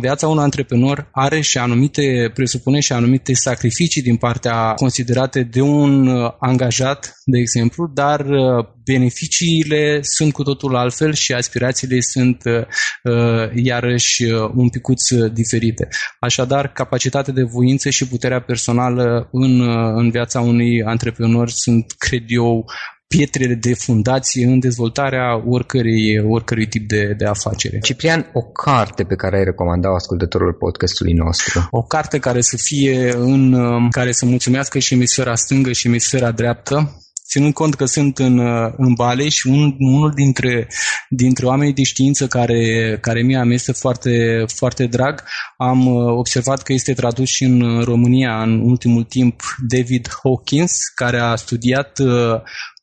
viața 0.00 0.28
unui 0.28 0.42
antreprenor 0.42 1.08
are 1.12 1.40
și 1.40 1.58
anumite, 1.58 2.30
presupune 2.34 2.80
și 2.80 2.92
anumite 2.92 3.34
sacrificii 3.34 4.02
din 4.02 4.16
partea 4.16 4.74
considerate 4.74 5.42
de 5.42 5.60
un 5.60 6.06
uh, 6.06 6.32
angajat, 6.38 7.14
de 7.24 7.38
exemplu, 7.38 7.90
dar 7.94 8.20
uh, 8.20 8.66
beneficiile 8.84 9.98
sunt 10.02 10.32
cu 10.32 10.42
totul 10.42 10.76
altfel 10.76 11.12
și 11.12 11.32
aspirațiile 11.32 12.00
sunt 12.00 12.42
uh, 12.44 13.50
iarăși 13.54 14.24
un 14.54 14.68
picuț 14.68 15.12
diferite. 15.32 15.88
Așadar, 16.20 16.72
capacitatea 16.72 17.32
de 17.32 17.42
voință 17.42 17.90
și 17.90 18.08
puterea 18.08 18.40
personală 18.40 19.28
în, 19.32 19.60
în 19.96 20.10
viața 20.10 20.40
unui 20.40 20.82
antreprenor 20.82 21.48
sunt, 21.48 21.92
cred 21.98 22.22
eu, 22.26 22.64
pietrele 23.08 23.54
de 23.54 23.74
fundație 23.74 24.46
în 24.46 24.58
dezvoltarea 24.58 25.42
oricărui, 25.46 26.18
oricărui 26.28 26.66
tip 26.66 26.88
de, 26.88 27.14
de 27.18 27.24
afacere. 27.24 27.78
Ciprian, 27.78 28.30
o 28.32 28.42
carte 28.42 29.04
pe 29.04 29.14
care 29.14 29.36
ai 29.36 29.44
recomandat 29.44 29.94
ascultătorul 29.94 30.52
podcastului 30.52 31.12
nostru? 31.12 31.68
O 31.70 31.82
carte 31.82 32.18
care 32.18 32.40
să 32.40 32.56
fie 32.56 33.12
în 33.12 33.56
care 33.90 34.12
să 34.12 34.26
mulțumească 34.26 34.78
și 34.78 34.94
emisfera 34.94 35.34
stângă 35.34 35.72
și 35.72 35.86
emisfera 35.86 36.30
dreaptă, 36.30 37.02
ținând 37.28 37.52
cont 37.52 37.74
că 37.74 37.84
sunt 37.84 38.18
în, 38.18 38.38
în 38.76 38.92
Bale 38.94 39.28
și 39.28 39.46
un, 39.46 39.74
unul 39.78 40.12
dintre, 40.14 40.68
dintre 41.08 41.46
oamenii 41.46 41.74
de 41.74 41.82
știință 41.82 42.26
care, 42.26 42.98
care 43.00 43.22
mie 43.22 43.44
mi 43.44 43.54
este 43.54 43.72
foarte, 43.72 44.44
foarte 44.54 44.86
drag, 44.86 45.24
am 45.56 45.86
observat 45.96 46.62
că 46.62 46.72
este 46.72 46.92
tradus 46.92 47.28
și 47.28 47.44
în 47.44 47.80
România 47.80 48.42
în 48.42 48.60
ultimul 48.60 49.04
timp 49.04 49.42
David 49.68 50.08
Hawkins, 50.22 50.72
care 50.94 51.18
a 51.18 51.34
studiat 51.34 51.98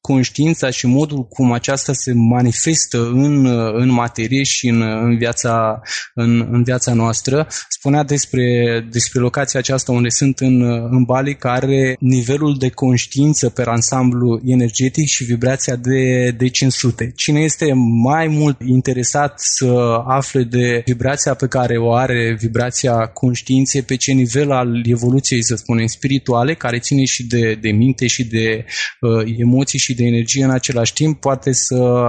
conștiința 0.05 0.69
și 0.69 0.87
modul 0.87 1.27
cum 1.27 1.51
aceasta 1.51 1.93
se 1.93 2.13
manifestă 2.13 3.05
în, 3.05 3.45
în 3.73 3.89
materie 3.91 4.43
și 4.43 4.67
în, 4.67 4.81
în, 4.81 5.17
viața, 5.17 5.81
în, 6.13 6.47
în 6.51 6.63
viața 6.63 6.93
noastră. 6.93 7.47
Spunea 7.69 8.03
despre, 8.03 8.45
despre 8.91 9.19
locația 9.19 9.59
aceasta 9.59 9.91
unde 9.91 10.09
sunt 10.09 10.39
în, 10.39 10.61
în 10.89 11.03
Bali, 11.03 11.35
care 11.35 11.95
nivelul 11.99 12.55
de 12.57 12.69
conștiință 12.69 13.49
pe 13.49 13.63
ansamblu 13.65 14.41
energetic 14.45 15.07
și 15.07 15.23
vibrația 15.23 15.75
de, 15.75 16.31
de 16.37 16.47
500. 16.47 17.11
Cine 17.15 17.39
este 17.39 17.73
mai 18.03 18.27
mult 18.27 18.57
interesat 18.65 19.33
să 19.39 20.01
afle 20.07 20.43
de 20.43 20.81
vibrația 20.85 21.33
pe 21.33 21.47
care 21.47 21.77
o 21.77 21.93
are, 21.93 22.37
vibrația 22.39 23.07
conștiinței, 23.07 23.81
pe 23.81 23.95
ce 23.95 24.11
nivel 24.11 24.51
al 24.51 24.81
evoluției, 24.85 25.43
să 25.43 25.55
spunem, 25.55 25.87
spirituale, 25.87 26.53
care 26.53 26.79
ține 26.79 27.03
și 27.03 27.23
de, 27.23 27.57
de 27.61 27.71
minte 27.71 28.07
și 28.07 28.23
de 28.23 28.65
uh, 29.01 29.33
emoții 29.37 29.79
și 29.79 29.94
de 29.95 30.03
energie 30.03 30.43
în 30.43 30.49
același 30.49 30.93
timp, 30.93 31.19
poate 31.19 31.51
să 31.51 32.05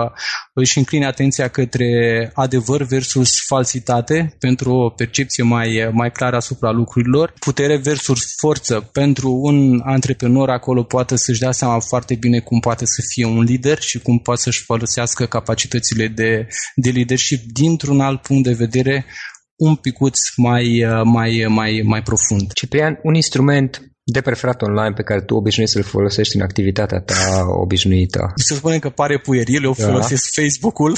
își 0.53 0.79
încline 0.79 1.07
atenția 1.07 1.49
către 1.49 2.31
adevăr 2.35 2.83
versus 2.83 3.41
falsitate 3.47 4.37
pentru 4.39 4.71
o 4.71 4.89
percepție 4.89 5.43
mai, 5.43 5.91
mai 5.93 6.11
clară 6.13 6.37
asupra 6.37 6.71
lucrurilor, 6.71 7.35
putere 7.39 7.77
versus 7.77 8.35
forță. 8.37 8.89
Pentru 8.93 9.33
un 9.43 9.81
antreprenor 9.85 10.51
acolo 10.51 10.83
poate 10.83 11.17
să-și 11.17 11.41
dea 11.41 11.53
seama 11.53 11.79
foarte 11.79 12.15
bine 12.15 12.39
cum 12.39 12.61
poate 12.61 12.87
să 12.87 13.03
fie 13.09 13.27
un 13.27 13.43
lider 13.43 13.81
și 13.81 13.99
cum 13.99 14.19
poate 14.19 14.41
să-și 14.41 14.63
folosească 14.63 15.27
capacitățile 15.27 16.09
de, 16.09 16.49
de 16.75 16.91
leadership 16.91 17.41
dintr-un 17.53 18.01
alt 18.01 18.23
punct 18.23 18.45
de 18.45 18.53
vedere 18.53 19.07
un 19.57 19.75
picuț 19.75 20.19
mai, 20.37 20.87
mai, 21.05 21.47
mai, 21.49 21.83
mai 21.85 22.03
profund. 22.03 22.53
Ciprian, 22.53 22.99
un 23.03 23.15
instrument 23.15 23.96
de 24.09 24.21
preferat 24.21 24.63
online 24.63 24.93
pe 24.93 25.03
care 25.03 25.21
tu 25.21 25.35
obișnuiești 25.35 25.77
să-l 25.77 25.85
folosești 25.85 26.37
în 26.37 26.43
activitatea 26.43 27.01
ta 27.01 27.47
obișnuită? 27.49 28.33
Să 28.35 28.55
spunem 28.55 28.79
că 28.79 28.89
pare 28.89 29.19
pueril, 29.19 29.65
eu 29.65 29.75
da. 29.79 29.85
folosesc 29.85 30.33
Facebook-ul. 30.33 30.97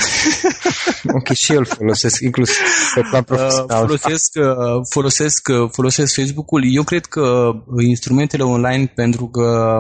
ok, 1.19 1.29
și 1.33 1.53
eu 1.53 1.59
îl 1.59 1.65
folosesc, 1.65 2.21
inclusiv 2.21 2.57
pe 2.95 3.01
plan 3.01 3.21
uh, 3.21 3.27
profesional. 3.27 3.87
Folosesc, 3.87 4.33
uh, 4.35 4.45
folosesc, 4.91 5.49
uh, 5.49 5.71
folosesc 5.73 6.15
Facebook-ul. 6.15 6.63
Eu 6.75 6.83
cred 6.83 7.07
că 7.07 7.51
instrumentele 7.87 8.43
online, 8.43 8.93
pentru 8.95 9.29
că 9.29 9.79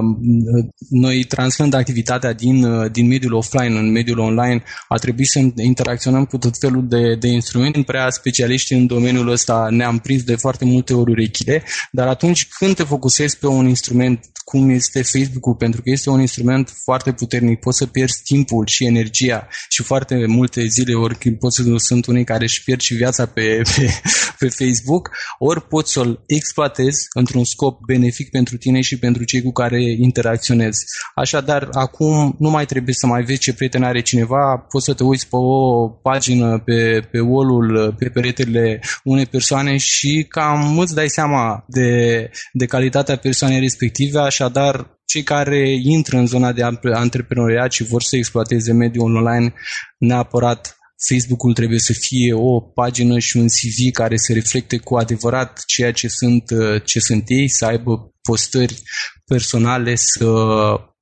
noi 0.90 1.24
transferând 1.24 1.74
activitatea 1.74 2.32
din, 2.32 2.88
din 2.92 3.06
mediul 3.06 3.32
offline 3.32 3.78
în 3.78 3.90
mediul 3.90 4.18
online, 4.18 4.62
a 4.88 4.96
trebuit 4.96 5.28
să 5.28 5.38
interacționăm 5.56 6.24
cu 6.24 6.38
tot 6.38 6.58
felul 6.58 6.88
de, 6.88 7.14
de 7.14 7.28
instrumente. 7.28 7.82
Prea 7.86 8.10
specialiști 8.10 8.72
în 8.72 8.86
domeniul 8.86 9.28
ăsta 9.28 9.66
ne-am 9.70 9.98
prins 9.98 10.22
de 10.22 10.36
foarte 10.36 10.64
multe 10.64 10.94
ori 10.94 11.10
urechile, 11.10 11.62
dar 11.90 12.06
atunci 12.06 12.48
când 12.58 12.74
te 12.74 12.82
focusezi 12.82 13.16
folosești 13.18 13.38
pe 13.38 13.46
un 13.46 13.68
instrument 13.68 14.30
cum 14.48 14.70
este 14.70 15.02
Facebook-ul, 15.02 15.54
pentru 15.54 15.82
că 15.82 15.90
este 15.90 16.10
un 16.10 16.20
instrument 16.20 16.72
foarte 16.84 17.12
puternic, 17.12 17.60
poți 17.60 17.78
să 17.78 17.86
pierzi 17.86 18.22
timpul 18.24 18.66
și 18.66 18.86
energia 18.86 19.48
și 19.68 19.82
foarte 19.82 20.26
multe 20.26 20.66
zile, 20.66 20.94
ori 20.94 21.36
poți 21.38 21.56
să 21.56 21.74
sunt 21.76 22.06
unii 22.06 22.24
care 22.24 22.44
își 22.44 22.64
pierd 22.64 22.80
și 22.80 22.94
viața 22.94 23.26
pe, 23.26 23.62
pe, 23.76 23.90
pe 24.38 24.48
Facebook, 24.48 25.10
ori 25.38 25.62
poți 25.68 25.92
să-l 25.92 26.22
exploatezi 26.26 27.06
într-un 27.14 27.44
scop 27.44 27.80
benefic 27.86 28.30
pentru 28.30 28.56
tine 28.56 28.80
și 28.80 28.98
pentru 28.98 29.24
cei 29.24 29.42
cu 29.42 29.52
care 29.52 29.82
interacționezi. 29.98 30.84
Așadar, 31.14 31.68
acum 31.72 32.36
nu 32.38 32.50
mai 32.50 32.66
trebuie 32.66 32.94
să 32.94 33.06
mai 33.06 33.22
vezi 33.22 33.40
ce 33.40 33.54
prieten 33.54 33.82
are 33.82 34.00
cineva, 34.00 34.66
poți 34.68 34.84
să 34.84 34.94
te 34.94 35.04
uiți 35.04 35.28
pe 35.28 35.36
o 35.36 35.88
pagină, 35.88 36.58
pe, 36.58 37.08
pe 37.10 37.20
wall 37.20 37.94
pe 37.98 38.08
peretele 38.08 38.80
unei 39.04 39.26
persoane 39.26 39.76
și 39.76 40.26
cam 40.28 40.78
îți 40.78 40.94
dai 40.94 41.08
seama 41.08 41.64
de, 41.66 42.30
de 42.52 42.66
calitatea 42.66 43.07
persoanei 43.16 43.60
respective, 43.60 44.18
așadar 44.18 45.00
cei 45.04 45.22
care 45.22 45.68
intră 45.82 46.16
în 46.16 46.26
zona 46.26 46.52
de 46.52 46.62
antreprenoriat 46.92 47.72
și 47.72 47.84
vor 47.84 48.02
să 48.02 48.16
exploateze 48.16 48.72
mediul 48.72 49.14
online, 49.14 49.54
neapărat 49.98 50.78
Facebook-ul 51.08 51.52
trebuie 51.52 51.78
să 51.78 51.92
fie 51.92 52.32
o 52.34 52.60
pagină 52.60 53.18
și 53.18 53.36
un 53.36 53.46
CV 53.46 53.92
care 53.92 54.16
să 54.16 54.32
reflecte 54.32 54.76
cu 54.76 54.96
adevărat 54.96 55.62
ceea 55.66 55.92
ce 55.92 56.08
sunt, 56.08 56.44
ce 56.84 57.00
sunt 57.00 57.24
ei, 57.26 57.48
să 57.48 57.64
aibă 57.64 58.12
postări 58.22 58.82
personale, 59.24 59.94
să 59.94 60.26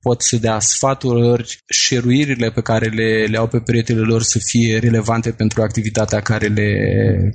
pot 0.01 0.21
să 0.21 0.37
dea 0.37 0.59
sfaturi, 0.59 1.63
șeruirile 1.69 2.51
pe 2.51 2.61
care 2.61 2.87
le, 2.87 3.25
le 3.29 3.37
au 3.37 3.47
pe 3.47 3.59
peretele 3.59 3.99
lor 3.99 4.21
să 4.21 4.39
fie 4.43 4.77
relevante 4.77 5.31
pentru 5.31 5.61
activitatea 5.61 6.19
care 6.19 6.47
le, 6.47 6.69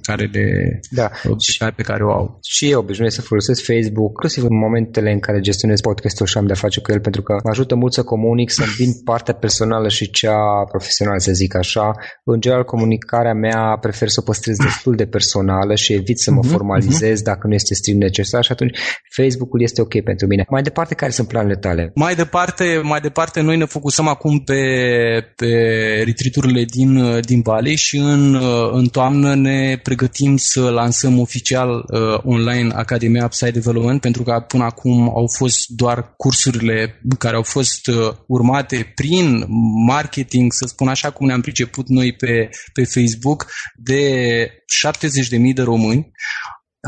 care 0.03 0.25
le 0.33 0.81
da. 0.91 1.11
pe 1.77 1.83
care 1.83 2.05
o 2.05 2.13
au. 2.13 2.39
Și 2.43 2.71
eu 2.71 2.79
obișnuiesc 2.79 3.15
să 3.15 3.23
folosesc 3.23 3.65
Facebook, 3.65 4.11
inclusiv 4.11 4.43
în 4.43 4.57
momentele 4.57 5.13
în 5.13 5.21
care 5.21 5.41
gestionez 5.41 5.81
podcastul 5.81 6.27
și 6.27 6.39
am 6.39 6.47
de-a 6.47 6.55
face 6.55 6.81
cu 6.81 6.93
el, 6.93 7.01
pentru 7.01 7.23
că 7.23 7.33
mă 7.45 7.51
ajută 7.51 7.75
mult 7.75 7.93
să 7.93 8.03
comunic, 8.03 8.51
să 8.51 8.65
îmbin 8.67 8.93
partea 9.05 9.35
personală 9.35 9.89
și 9.89 10.11
cea 10.11 10.65
profesională, 10.71 11.19
să 11.19 11.33
zic 11.33 11.55
așa. 11.55 11.91
În 12.25 12.41
general, 12.41 12.65
comunicarea 12.65 13.35
mea 13.35 13.79
prefer 13.81 14.09
să 14.09 14.21
o 14.21 14.23
păstrez 14.23 14.57
destul 14.57 14.95
de 14.95 15.07
personală 15.07 15.75
și 15.75 15.93
evit 15.93 16.19
să 16.19 16.31
mă 16.31 16.41
uh-huh, 16.45 16.51
formalizez 16.51 17.21
uh-huh. 17.21 17.25
dacă 17.25 17.47
nu 17.47 17.55
este 17.55 17.75
strict 17.75 17.99
necesar 17.99 18.45
și 18.45 18.53
atunci 18.53 18.79
Facebook-ul 19.17 19.63
este 19.63 19.81
ok 19.81 20.03
pentru 20.03 20.27
mine. 20.27 20.45
Mai 20.49 20.63
departe, 20.63 20.95
care 20.95 21.11
sunt 21.11 21.29
planurile 21.29 21.59
tale? 21.59 21.91
Mai 21.95 22.15
departe, 22.15 22.62
departe, 22.63 22.89
mai 22.89 23.01
departe, 23.01 23.41
noi 23.41 23.57
ne 23.57 23.65
focusăm 23.65 24.09
acum 24.09 24.39
pe, 24.39 24.63
pe 25.37 25.47
retriturile 26.05 26.65
din, 26.65 27.21
din 27.21 27.41
Bali 27.41 27.75
și 27.75 27.97
în, 27.97 28.35
în 28.73 28.87
toamnă 28.87 29.35
ne 29.35 29.79
pregătim 29.83 30.37
să 30.37 30.71
lansăm 30.71 31.21
oficial 31.21 31.69
uh, 31.71 32.19
online 32.25 32.73
Academia 32.75 33.25
Upside 33.25 33.51
Development, 33.51 34.01
pentru 34.01 34.23
că 34.23 34.45
până 34.49 34.65
acum 34.65 35.09
au 35.09 35.27
fost 35.37 35.69
doar 35.69 36.15
cursurile 36.17 37.01
care 37.19 37.37
au 37.37 37.43
fost 37.43 37.87
uh, 37.87 37.95
urmate 38.27 38.93
prin 38.95 39.45
marketing, 39.87 40.53
să 40.53 40.65
spun 40.67 40.89
așa 40.89 41.11
cum 41.11 41.27
ne-am 41.27 41.41
priceput 41.41 41.89
noi 41.89 42.13
pe, 42.13 42.49
pe 42.73 42.85
Facebook, 42.85 43.47
de 43.77 44.01
70.000 45.39 45.55
de 45.55 45.63
români 45.63 46.13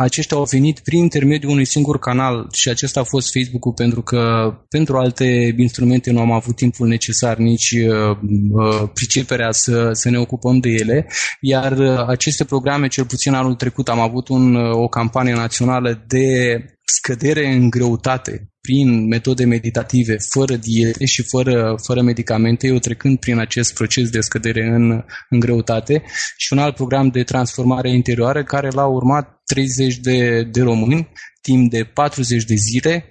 aceștia 0.01 0.37
au 0.37 0.45
venit 0.45 0.79
prin 0.79 0.99
intermediul 0.99 1.51
unui 1.51 1.65
singur 1.65 1.99
canal 1.99 2.49
și 2.53 2.69
acesta 2.69 3.01
a 3.01 3.05
fost 3.05 3.33
Facebook-ul 3.33 3.73
pentru 3.73 4.03
că 4.03 4.53
pentru 4.69 4.97
alte 4.97 5.55
instrumente 5.59 6.11
nu 6.13 6.21
am 6.21 6.33
avut 6.33 6.57
timpul 6.57 6.89
necesar, 6.89 7.37
nici 7.37 7.71
uh, 7.71 8.17
uh, 8.51 8.89
priceperea 8.95 9.51
să, 9.51 9.93
să 9.93 10.11
ne 10.11 10.19
ocupăm 10.19 10.59
de 10.59 10.69
ele, 10.69 11.07
iar 11.41 11.79
uh, 11.79 12.05
aceste 12.07 12.45
programe, 12.45 12.89
cel 12.89 13.05
puțin 13.05 13.33
anul 13.33 13.55
trecut, 13.55 13.89
am 13.89 14.01
avut 14.01 14.29
un, 14.29 14.55
uh, 14.55 14.75
o 14.75 14.89
campanie 14.89 15.35
națională 15.35 16.05
de 16.07 16.59
scădere 16.85 17.47
în 17.47 17.71
greutate 17.71 18.54
prin 18.67 19.07
metode 19.07 19.45
meditative, 19.45 20.17
fără 20.29 20.57
diete 20.57 21.05
și 21.05 21.23
fără, 21.23 21.75
fără 21.83 22.03
medicamente, 22.03 22.67
eu 22.67 22.79
trecând 22.79 23.19
prin 23.19 23.39
acest 23.39 23.75
proces 23.75 24.11
de 24.11 24.21
scădere 24.21 24.67
în, 24.67 25.05
în 25.29 25.41
greutate 25.41 26.03
și 26.37 26.53
un 26.53 26.59
alt 26.59 26.75
program 26.75 27.09
de 27.09 27.23
transformare 27.23 27.91
interioară 27.91 28.45
care 28.45 28.69
l-a 28.71 28.87
urmat 28.87 29.43
30 29.45 29.97
de, 29.97 30.43
de 30.43 30.63
români 30.63 31.09
timp 31.41 31.71
de 31.71 31.85
40 31.85 32.45
de 32.45 32.55
zile, 32.55 33.07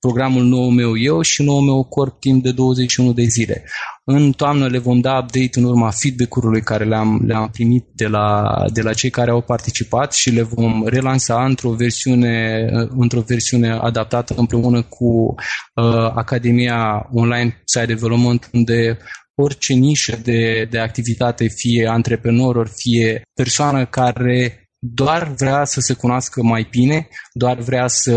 programul 0.00 0.44
nou 0.44 0.68
meu 0.68 0.96
eu 0.96 1.20
și 1.20 1.42
nou 1.42 1.60
meu 1.60 1.84
corp 1.84 2.20
timp 2.20 2.42
de 2.42 2.52
21 2.52 3.12
de 3.12 3.22
zile. 3.22 3.64
În 4.04 4.32
toamnă 4.32 4.66
le 4.66 4.78
vom 4.78 5.00
da 5.00 5.18
update 5.18 5.58
în 5.58 5.64
urma 5.64 5.90
feedback-ului 5.90 6.62
care 6.62 6.84
le-am, 6.84 7.22
le-am 7.26 7.48
primit 7.48 7.84
de 7.94 8.06
la, 8.06 8.54
de 8.72 8.82
la 8.82 8.92
cei 8.92 9.10
care 9.10 9.30
au 9.30 9.40
participat 9.40 10.12
și 10.12 10.30
le 10.30 10.42
vom 10.42 10.86
relansa 10.86 11.44
într-o 11.44 11.70
versiune, 11.70 12.66
într-o 12.88 13.20
versiune 13.20 13.70
adaptată 13.70 14.34
împreună 14.36 14.82
cu 14.82 15.34
uh, 15.74 16.10
Academia 16.14 17.08
Online 17.12 17.62
Site 17.64 17.86
Development, 17.86 18.48
unde 18.52 18.98
orice 19.34 19.72
nișă 19.72 20.18
de, 20.22 20.66
de 20.70 20.78
activitate, 20.78 21.46
fie 21.48 21.86
antreprenor, 21.86 22.56
ori 22.56 22.70
fie 22.74 23.22
persoană 23.34 23.86
care 23.86 24.68
doar 24.78 25.32
vrea 25.36 25.64
să 25.64 25.80
se 25.80 25.94
cunoască 25.94 26.42
mai 26.42 26.66
bine, 26.70 27.08
doar 27.32 27.58
vrea 27.58 27.86
să 27.86 28.12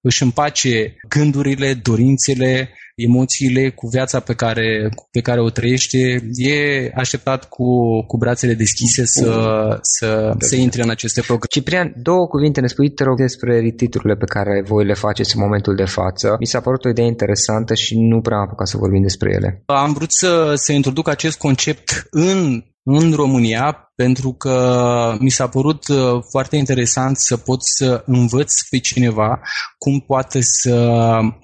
își 0.00 0.22
împace 0.22 0.96
gândurile, 1.08 1.74
dorințele, 1.74 2.70
emoțiile, 2.94 3.70
cu 3.70 3.88
viața 3.88 4.20
pe 4.20 4.34
care, 4.34 4.88
pe 5.10 5.20
care 5.20 5.40
o 5.40 5.50
trăiește, 5.50 6.28
e 6.32 6.90
așteptat 6.94 7.48
cu, 7.48 7.64
cu 8.06 8.16
brațele 8.16 8.54
deschise 8.54 9.04
să, 9.04 9.78
să, 9.80 10.34
să 10.38 10.56
intre 10.56 10.82
în 10.82 10.90
aceste 10.90 11.20
programe. 11.20 11.46
Ciprian, 11.50 11.94
două 12.02 12.26
cuvinte 12.26 12.60
ne 12.60 12.66
spui, 12.66 12.90
te 12.90 13.04
rog, 13.04 13.16
despre 13.16 13.60
retiturile 13.60 14.14
pe 14.14 14.24
care 14.24 14.62
voi 14.66 14.84
le 14.84 14.94
faceți 14.94 15.36
în 15.36 15.42
momentul 15.42 15.74
de 15.74 15.84
față. 15.84 16.36
Mi 16.40 16.46
s-a 16.46 16.60
părut 16.60 16.84
o 16.84 16.88
idee 16.88 17.06
interesantă 17.06 17.74
și 17.74 17.98
nu 17.98 18.20
prea 18.20 18.36
am 18.36 18.42
apucat 18.42 18.66
să 18.66 18.76
vorbim 18.76 19.02
despre 19.02 19.30
ele. 19.34 19.62
Am 19.66 19.92
vrut 19.92 20.12
să, 20.12 20.52
să 20.56 20.72
introduc 20.72 21.08
acest 21.08 21.38
concept 21.38 22.06
în 22.10 22.62
în 22.90 23.12
România 23.12 23.88
pentru 24.02 24.32
că 24.32 25.16
mi 25.20 25.30
s-a 25.30 25.48
părut 25.48 25.88
uh, 25.88 26.22
foarte 26.30 26.56
interesant 26.56 27.16
să 27.16 27.36
pot 27.36 27.58
să 27.64 28.02
învăț 28.06 28.62
pe 28.62 28.78
cineva 28.78 29.40
cum 29.78 30.00
poate 30.00 30.38
să 30.40 30.98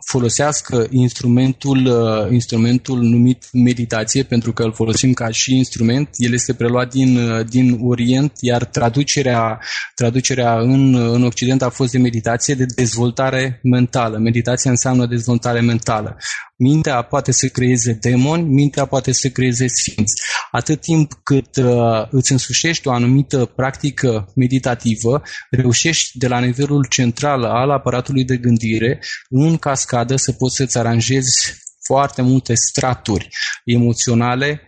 folosească 0.07 0.87
instrumentul, 0.91 1.87
uh, 1.87 2.33
instrumentul 2.33 2.99
numit 2.99 3.45
meditație, 3.53 4.23
pentru 4.23 4.53
că 4.53 4.63
îl 4.63 4.73
folosim 4.73 5.13
ca 5.13 5.29
și 5.29 5.57
instrument. 5.57 6.09
El 6.17 6.33
este 6.33 6.55
preluat 6.55 6.91
din, 6.91 7.17
uh, 7.17 7.47
din 7.47 7.79
Orient, 7.83 8.33
iar 8.41 8.65
traducerea, 8.65 9.59
traducerea 9.95 10.59
în, 10.59 10.95
în 10.95 11.25
Occident 11.25 11.63
a 11.63 11.69
fost 11.69 11.93
de 11.93 11.99
meditație, 11.99 12.55
de 12.55 12.67
dezvoltare 12.75 13.61
mentală. 13.63 14.19
Meditația 14.19 14.71
înseamnă 14.71 15.07
dezvoltare 15.07 15.61
mentală. 15.61 16.17
Mintea 16.57 17.03
poate 17.03 17.33
să 17.33 17.47
creeze 17.47 17.99
demoni, 18.01 18.43
mintea 18.43 18.85
poate 18.85 19.13
să 19.13 19.29
creeze 19.29 19.67
sfinți. 19.67 20.15
Atât 20.55 20.81
timp 20.81 21.13
cât 21.23 21.57
uh, 21.57 22.07
îți 22.11 22.33
însușești 22.33 22.89
o 22.89 22.93
anumită 22.93 23.45
practică 23.45 24.33
meditativă, 24.35 25.23
reușești 25.51 26.19
de 26.19 26.29
la 26.29 26.41
nivelul 26.41 26.87
central 26.89 27.45
al 27.45 27.71
aparatului 27.71 28.25
de 28.25 28.37
gândire, 28.37 28.99
în 29.29 29.57
cascadă, 29.57 30.17
să 30.17 30.33
poți 30.33 30.57
să-ți 30.57 30.79
aranjezi 30.79 31.55
foarte 31.87 32.23
multe 32.23 32.55
straturi 32.55 33.29
emoționale, 33.65 34.61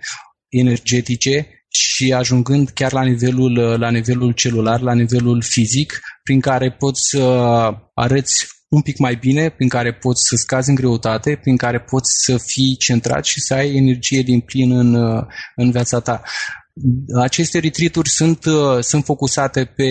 energetice 0.48 1.64
și 1.68 2.12
ajungând 2.12 2.68
chiar 2.68 2.92
la 2.92 3.02
nivelul, 3.02 3.78
la 3.78 3.90
nivelul 3.90 4.32
celular, 4.32 4.80
la 4.80 4.94
nivelul 4.94 5.42
fizic, 5.42 6.00
prin 6.22 6.40
care 6.40 6.72
poți 6.72 7.00
să 7.08 7.20
arăți 7.94 8.55
un 8.68 8.80
pic 8.80 8.98
mai 8.98 9.14
bine, 9.14 9.50
prin 9.50 9.68
care 9.68 9.94
poți 9.94 10.22
să 10.28 10.36
scazi 10.36 10.68
în 10.68 10.74
greutate, 10.74 11.38
prin 11.42 11.56
care 11.56 11.80
poți 11.80 12.10
să 12.24 12.38
fii 12.38 12.76
centrat 12.76 13.24
și 13.24 13.40
să 13.40 13.54
ai 13.54 13.76
energie 13.76 14.22
din 14.22 14.40
plin 14.40 14.72
în, 14.72 14.94
în 15.56 15.70
viața 15.70 16.00
ta. 16.00 16.22
Aceste 17.20 17.58
retreat 17.58 18.06
sunt, 18.06 18.42
sunt 18.80 19.04
focusate 19.04 19.64
pe 19.64 19.90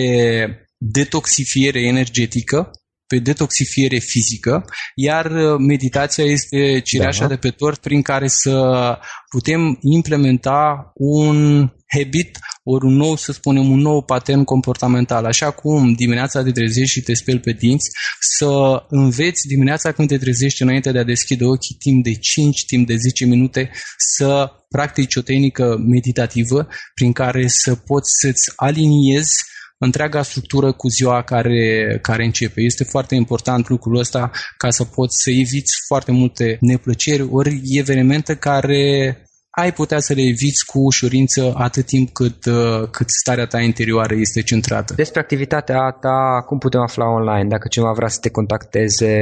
detoxifiere 0.78 1.80
energetică, 1.80 2.70
pe 3.06 3.18
detoxifiere 3.18 3.98
fizică, 3.98 4.64
iar 4.94 5.30
meditația 5.58 6.24
este 6.24 6.80
cireașa 6.80 7.20
da. 7.20 7.26
de 7.26 7.36
pe 7.36 7.50
tort 7.50 7.80
prin 7.80 8.02
care 8.02 8.28
să 8.28 8.98
putem 9.30 9.78
implementa 9.80 10.90
un 10.94 11.68
habit, 11.86 12.38
ori 12.62 12.84
un 12.84 12.94
nou, 12.94 13.16
să 13.16 13.32
spunem, 13.32 13.70
un 13.70 13.78
nou 13.78 14.02
pattern 14.02 14.44
comportamental. 14.44 15.24
Așa 15.24 15.50
cum 15.50 15.92
dimineața 15.92 16.42
te 16.42 16.50
trezești 16.50 16.92
și 16.92 17.02
te 17.02 17.14
speli 17.14 17.40
pe 17.40 17.52
dinți, 17.52 17.90
să 18.20 18.82
înveți 18.88 19.46
dimineața 19.46 19.92
când 19.92 20.08
te 20.08 20.18
trezești 20.18 20.62
înainte 20.62 20.92
de 20.92 20.98
a 20.98 21.04
deschide 21.04 21.44
ochii 21.44 21.76
timp 21.78 22.04
de 22.04 22.14
5, 22.14 22.64
timp 22.64 22.86
de 22.86 22.96
10 22.96 23.24
minute, 23.24 23.70
să 23.96 24.50
practici 24.68 25.16
o 25.16 25.20
tehnică 25.20 25.76
meditativă 25.86 26.68
prin 26.94 27.12
care 27.12 27.46
să 27.48 27.74
poți 27.74 28.10
să-ți 28.20 28.52
aliniezi 28.56 29.44
întreaga 29.78 30.22
structură 30.22 30.72
cu 30.72 30.88
ziua 30.88 31.22
care, 31.22 31.98
care 32.02 32.24
începe. 32.24 32.60
Este 32.60 32.84
foarte 32.84 33.14
important 33.14 33.68
lucrul 33.68 33.96
ăsta 33.96 34.30
ca 34.56 34.70
să 34.70 34.84
poți 34.84 35.22
să 35.22 35.30
eviți 35.30 35.74
foarte 35.86 36.12
multe 36.12 36.56
neplăceri 36.60 37.22
ori 37.30 37.60
evenimente 37.64 38.34
care 38.34 39.16
ai 39.58 39.72
putea 39.72 40.00
să 40.00 40.12
le 40.12 40.22
eviți 40.22 40.64
cu 40.66 40.78
ușurință 40.78 41.52
atât 41.56 41.86
timp 41.86 42.12
cât, 42.12 42.44
uh, 42.44 42.88
cât 42.90 43.10
starea 43.10 43.46
ta 43.46 43.60
interioară 43.60 44.14
este 44.14 44.42
centrată. 44.42 44.94
Despre 44.94 45.20
activitatea 45.20 45.90
ta, 46.00 46.44
cum 46.46 46.58
putem 46.58 46.80
afla 46.80 47.04
online? 47.04 47.48
Dacă 47.48 47.68
cineva 47.68 47.92
vrea 47.92 48.08
să 48.08 48.18
te 48.20 48.30
contacteze, 48.30 49.12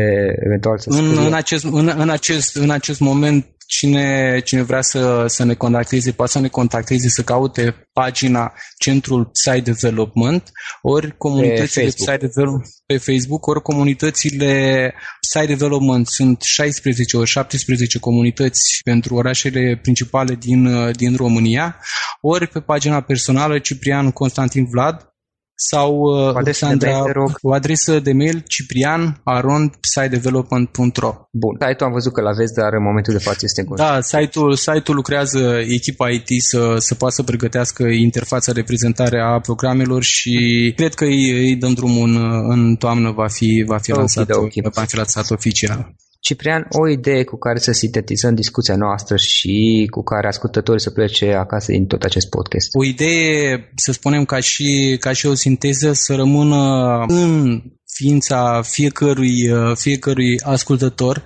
eventual 0.44 0.78
să 0.78 0.90
în, 0.90 1.18
în, 1.26 1.32
acest, 1.32 1.64
în, 1.64 1.92
în, 1.96 2.08
acest, 2.08 2.56
în 2.56 2.70
acest 2.70 3.00
moment 3.00 3.46
cine, 3.66 4.40
cine 4.44 4.62
vrea 4.62 4.80
să, 4.80 5.24
să 5.26 5.44
ne 5.44 5.54
contacteze, 5.54 6.12
poate 6.12 6.32
să 6.32 6.38
ne 6.38 6.48
contacteze, 6.48 7.08
să 7.08 7.22
caute 7.22 7.88
pagina 7.92 8.52
Centrul 8.78 9.30
Site 9.32 9.60
Development, 9.60 10.50
ori 10.82 11.16
comunitățile 11.16 11.88
Site 11.88 12.16
Development 12.16 12.66
pe 12.86 12.96
Facebook, 12.96 13.46
ori 13.46 13.62
comunitățile 13.62 14.94
Site 15.20 15.46
Development. 15.46 16.06
Sunt 16.06 16.42
16 16.42 17.16
ori 17.16 17.28
17 17.28 17.98
comunități 17.98 18.80
pentru 18.84 19.14
orașele 19.14 19.78
principale 19.82 20.34
din, 20.34 20.90
din 20.92 21.16
România, 21.16 21.80
ori 22.20 22.46
pe 22.46 22.60
pagina 22.60 23.00
personală 23.00 23.58
Ciprian 23.58 24.10
Constantin 24.10 24.64
Vlad, 24.70 25.13
sau 25.56 25.94
uh, 25.94 26.34
Alexandra, 26.34 27.02
o 27.40 27.52
adresă 27.52 28.00
de 28.00 28.12
mail 28.12 28.42
ciprian.arond.sitedevelopment.ro 28.46 31.14
Bun, 31.30 31.56
site-ul 31.60 31.88
am 31.88 31.92
văzut 31.92 32.12
că 32.12 32.20
l-aveți, 32.20 32.54
dar 32.54 32.72
în 32.72 32.82
momentul 32.82 33.12
de 33.12 33.18
față 33.18 33.38
este 33.42 33.64
în 33.66 33.76
Da, 33.76 34.00
site-ul, 34.00 34.54
site-ul 34.54 34.96
lucrează 34.96 35.58
echipa 35.68 36.10
IT 36.10 36.28
să, 36.38 36.76
să 36.78 36.94
poată 36.94 37.14
să 37.14 37.22
pregătească 37.22 37.82
interfața 37.82 38.52
de 38.52 38.62
prezentare 38.62 39.20
a 39.20 39.40
programelor 39.40 40.02
și 40.02 40.72
cred 40.76 40.94
că 40.94 41.04
îi, 41.04 41.30
îi 41.30 41.56
dăm 41.56 41.72
drumul 41.72 42.08
în, 42.08 42.16
în 42.50 42.76
toamnă, 42.76 43.10
va 43.10 43.28
fi, 43.28 43.64
va 43.66 43.78
fi 43.78 43.90
okay, 43.90 44.02
lansat, 44.02 44.30
okay. 44.30 44.62
va 44.72 44.84
fi 44.84 44.96
lansat 44.96 45.30
oficial. 45.30 45.94
Ciprian, 46.26 46.66
o 46.68 46.88
idee 46.88 47.24
cu 47.24 47.36
care 47.36 47.58
să 47.58 47.72
sintetizăm 47.72 48.34
discuția 48.34 48.76
noastră 48.76 49.16
și 49.16 49.86
cu 49.90 50.02
care 50.02 50.26
ascultătorii 50.26 50.80
să 50.80 50.90
plece 50.90 51.32
acasă 51.32 51.72
din 51.72 51.86
tot 51.86 52.02
acest 52.02 52.28
podcast. 52.28 52.68
O 52.72 52.84
idee, 52.84 53.72
să 53.74 53.92
spunem, 53.92 54.24
ca 54.24 54.40
și, 54.40 54.96
ca 55.00 55.12
și 55.12 55.26
o 55.26 55.34
sinteză, 55.34 55.92
să 55.92 56.14
rămână 56.14 57.04
în 57.06 57.62
ființa 57.86 58.62
fiecărui, 58.62 59.50
fiecărui 59.74 60.40
ascultător 60.40 61.24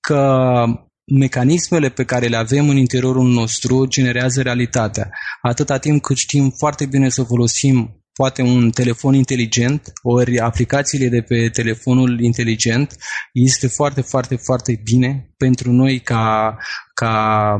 că 0.00 0.52
mecanismele 1.04 1.88
pe 1.88 2.04
care 2.04 2.26
le 2.26 2.36
avem 2.36 2.68
în 2.68 2.76
interiorul 2.76 3.28
nostru 3.28 3.86
generează 3.86 4.42
realitatea. 4.42 5.10
Atâta 5.42 5.78
timp 5.78 6.02
cât 6.02 6.16
știm 6.16 6.54
foarte 6.58 6.86
bine 6.86 7.08
să 7.08 7.22
folosim 7.22 7.97
poate 8.20 8.42
un 8.42 8.70
telefon 8.70 9.14
inteligent, 9.14 9.92
ori 10.02 10.38
aplicațiile 10.38 11.08
de 11.08 11.20
pe 11.20 11.48
telefonul 11.48 12.20
inteligent, 12.20 12.96
este 13.32 13.66
foarte, 13.66 14.00
foarte, 14.00 14.36
foarte 14.36 14.80
bine 14.84 15.34
pentru 15.36 15.72
noi 15.72 16.00
ca, 16.00 16.56
ca 16.94 17.14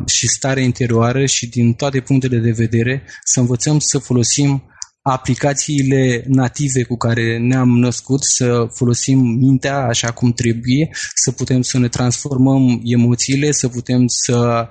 și 0.07 0.29
stare 0.29 0.63
interioară 0.63 1.27
și 1.27 1.49
din 1.49 1.73
toate 1.73 2.01
punctele 2.01 2.39
de 2.39 2.51
vedere 2.51 3.03
să 3.25 3.41
învățăm 3.41 3.79
să 3.79 3.99
folosim 3.99 4.63
aplicațiile 5.03 6.25
native 6.27 6.83
cu 6.83 6.97
care 6.97 7.39
ne-am 7.39 7.69
născut, 7.69 8.25
să 8.25 8.67
folosim 8.71 9.19
mintea 9.19 9.77
așa 9.77 10.11
cum 10.11 10.33
trebuie, 10.33 10.91
să 11.15 11.33
putem 11.33 11.63
să 11.63 11.79
ne 11.79 11.89
transformăm 11.89 12.81
emoțiile, 12.85 13.51
să 13.51 13.69
putem 13.69 14.07
să 14.07 14.69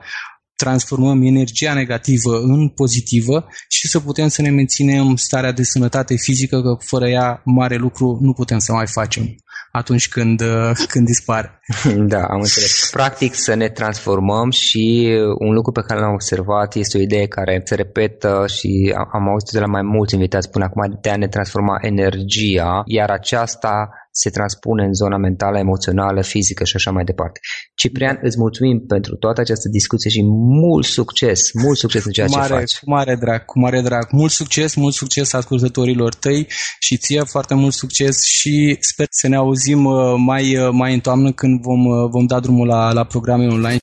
transformăm 0.58 1.22
energia 1.22 1.74
negativă 1.74 2.40
în 2.40 2.70
pozitivă 2.70 3.48
și 3.68 3.88
să 3.88 4.00
putem 4.00 4.28
să 4.28 4.42
ne 4.42 4.50
menținem 4.50 5.16
starea 5.16 5.52
de 5.52 5.64
sănătate 5.64 6.16
fizică, 6.16 6.62
că 6.62 6.78
fără 6.86 7.10
ea 7.10 7.42
mare 7.46 7.76
lucru 7.76 8.18
nu 8.22 8.34
putem 8.34 8.60
să 8.60 8.72
mai 8.72 8.88
facem 8.88 9.36
atunci 9.72 10.10
când, 10.10 10.42
uh, 10.42 10.72
când 10.88 11.06
dispare. 11.06 11.60
Da, 12.14 12.22
am 12.24 12.40
înțeles. 12.40 12.90
Practic 12.92 13.34
să 13.36 13.54
ne 13.54 13.70
transformăm 13.70 14.50
și 14.50 15.16
un 15.40 15.54
lucru 15.54 15.72
pe 15.72 15.82
care 15.88 16.00
l-am 16.00 16.14
observat 16.14 16.76
este 16.76 16.98
o 16.98 17.02
idee 17.02 17.28
care 17.28 17.62
se 17.64 17.76
repetă 17.76 18.46
și 18.48 18.94
am 19.14 19.30
auzit 19.30 19.50
de 19.52 19.60
la 19.60 19.66
mai 19.66 19.82
mulți 19.82 20.14
invitați 20.14 20.50
până 20.50 20.66
acum 20.66 21.00
de 21.02 21.10
a 21.10 21.16
ne 21.16 21.28
transforma 21.28 21.78
energia, 21.82 22.82
iar 22.86 23.10
aceasta 23.10 23.90
se 24.22 24.30
transpune 24.30 24.84
în 24.86 24.94
zona 24.94 25.18
mentală, 25.18 25.58
emoțională, 25.58 26.22
fizică 26.22 26.64
și 26.64 26.76
așa 26.76 26.92
mai 26.92 27.04
departe. 27.04 27.40
Ciprian, 27.76 28.20
îți 28.22 28.38
mulțumim 28.38 28.86
pentru 28.88 29.16
toată 29.16 29.42
această 29.42 29.68
discuție 29.70 30.10
și 30.10 30.22
mult 30.64 30.86
succes, 30.86 31.52
mult 31.54 31.78
succes 31.78 32.06
în 32.06 32.12
ceea 32.12 32.28
mare, 32.30 32.48
ce 32.48 32.54
faci. 32.54 32.80
Cu 32.80 32.90
mare 32.90 33.16
drag, 33.16 33.46
cu 33.46 33.60
mare 33.60 33.82
drag. 33.82 34.08
Mult 34.12 34.32
succes, 34.32 34.76
mult 34.76 34.94
succes 34.94 35.34
ascultătorilor 35.34 36.14
tăi 36.14 36.48
și 36.80 36.98
ție 36.98 37.22
foarte 37.24 37.54
mult 37.54 37.74
succes 37.74 38.24
și 38.24 38.78
sper 38.80 39.08
să 39.10 39.28
ne 39.28 39.36
auzim 39.36 39.86
uh, 39.86 40.14
mai, 40.18 40.58
uh, 40.58 40.70
mai 40.72 40.94
în 40.94 41.00
toamnă 41.00 41.32
când 41.32 41.62
vom, 41.62 41.86
uh, 41.86 42.10
vom 42.10 42.26
da 42.26 42.40
drumul 42.40 42.68
la, 42.68 42.92
la 42.92 43.04
programe 43.04 43.48
online. 43.48 43.80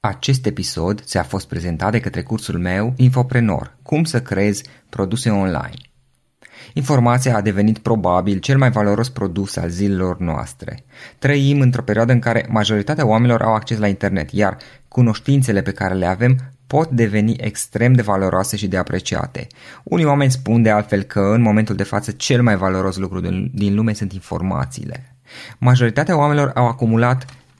Acest 0.00 0.46
episod 0.46 1.00
ți-a 1.00 1.22
fost 1.22 1.48
prezentat 1.48 1.92
de 1.92 2.00
către 2.00 2.22
cursul 2.22 2.58
meu 2.58 2.94
Infoprenor, 2.96 3.76
cum 3.82 4.04
să 4.04 4.22
creezi 4.22 4.64
produse 4.88 5.30
online. 5.30 5.87
Informația 6.72 7.36
a 7.36 7.40
devenit 7.40 7.78
probabil 7.78 8.38
cel 8.38 8.58
mai 8.58 8.70
valoros 8.70 9.08
produs 9.08 9.56
al 9.56 9.68
zilelor 9.68 10.18
noastre. 10.18 10.84
Trăim 11.18 11.60
într-o 11.60 11.82
perioadă 11.82 12.12
în 12.12 12.18
care 12.18 12.46
majoritatea 12.48 13.06
oamenilor 13.06 13.42
au 13.42 13.54
acces 13.54 13.78
la 13.78 13.88
internet, 13.88 14.30
iar 14.30 14.56
cunoștințele 14.88 15.62
pe 15.62 15.72
care 15.72 15.94
le 15.94 16.06
avem 16.06 16.36
pot 16.66 16.90
deveni 16.90 17.36
extrem 17.40 17.92
de 17.92 18.02
valoroase 18.02 18.56
și 18.56 18.68
de 18.68 18.76
apreciate. 18.76 19.46
Unii 19.82 20.04
oameni 20.04 20.30
spun 20.30 20.62
de 20.62 20.70
altfel 20.70 21.02
că 21.02 21.20
în 21.20 21.42
momentul 21.42 21.76
de 21.76 21.82
față 21.82 22.10
cel 22.10 22.42
mai 22.42 22.56
valoros 22.56 22.96
lucru 22.96 23.20
din 23.52 23.74
lume 23.74 23.92
sunt 23.92 24.12
informațiile. 24.12 25.16
Majoritatea 25.58 26.18
oamenilor 26.18 26.50
au 26.54 26.66
acumulat 26.66 27.24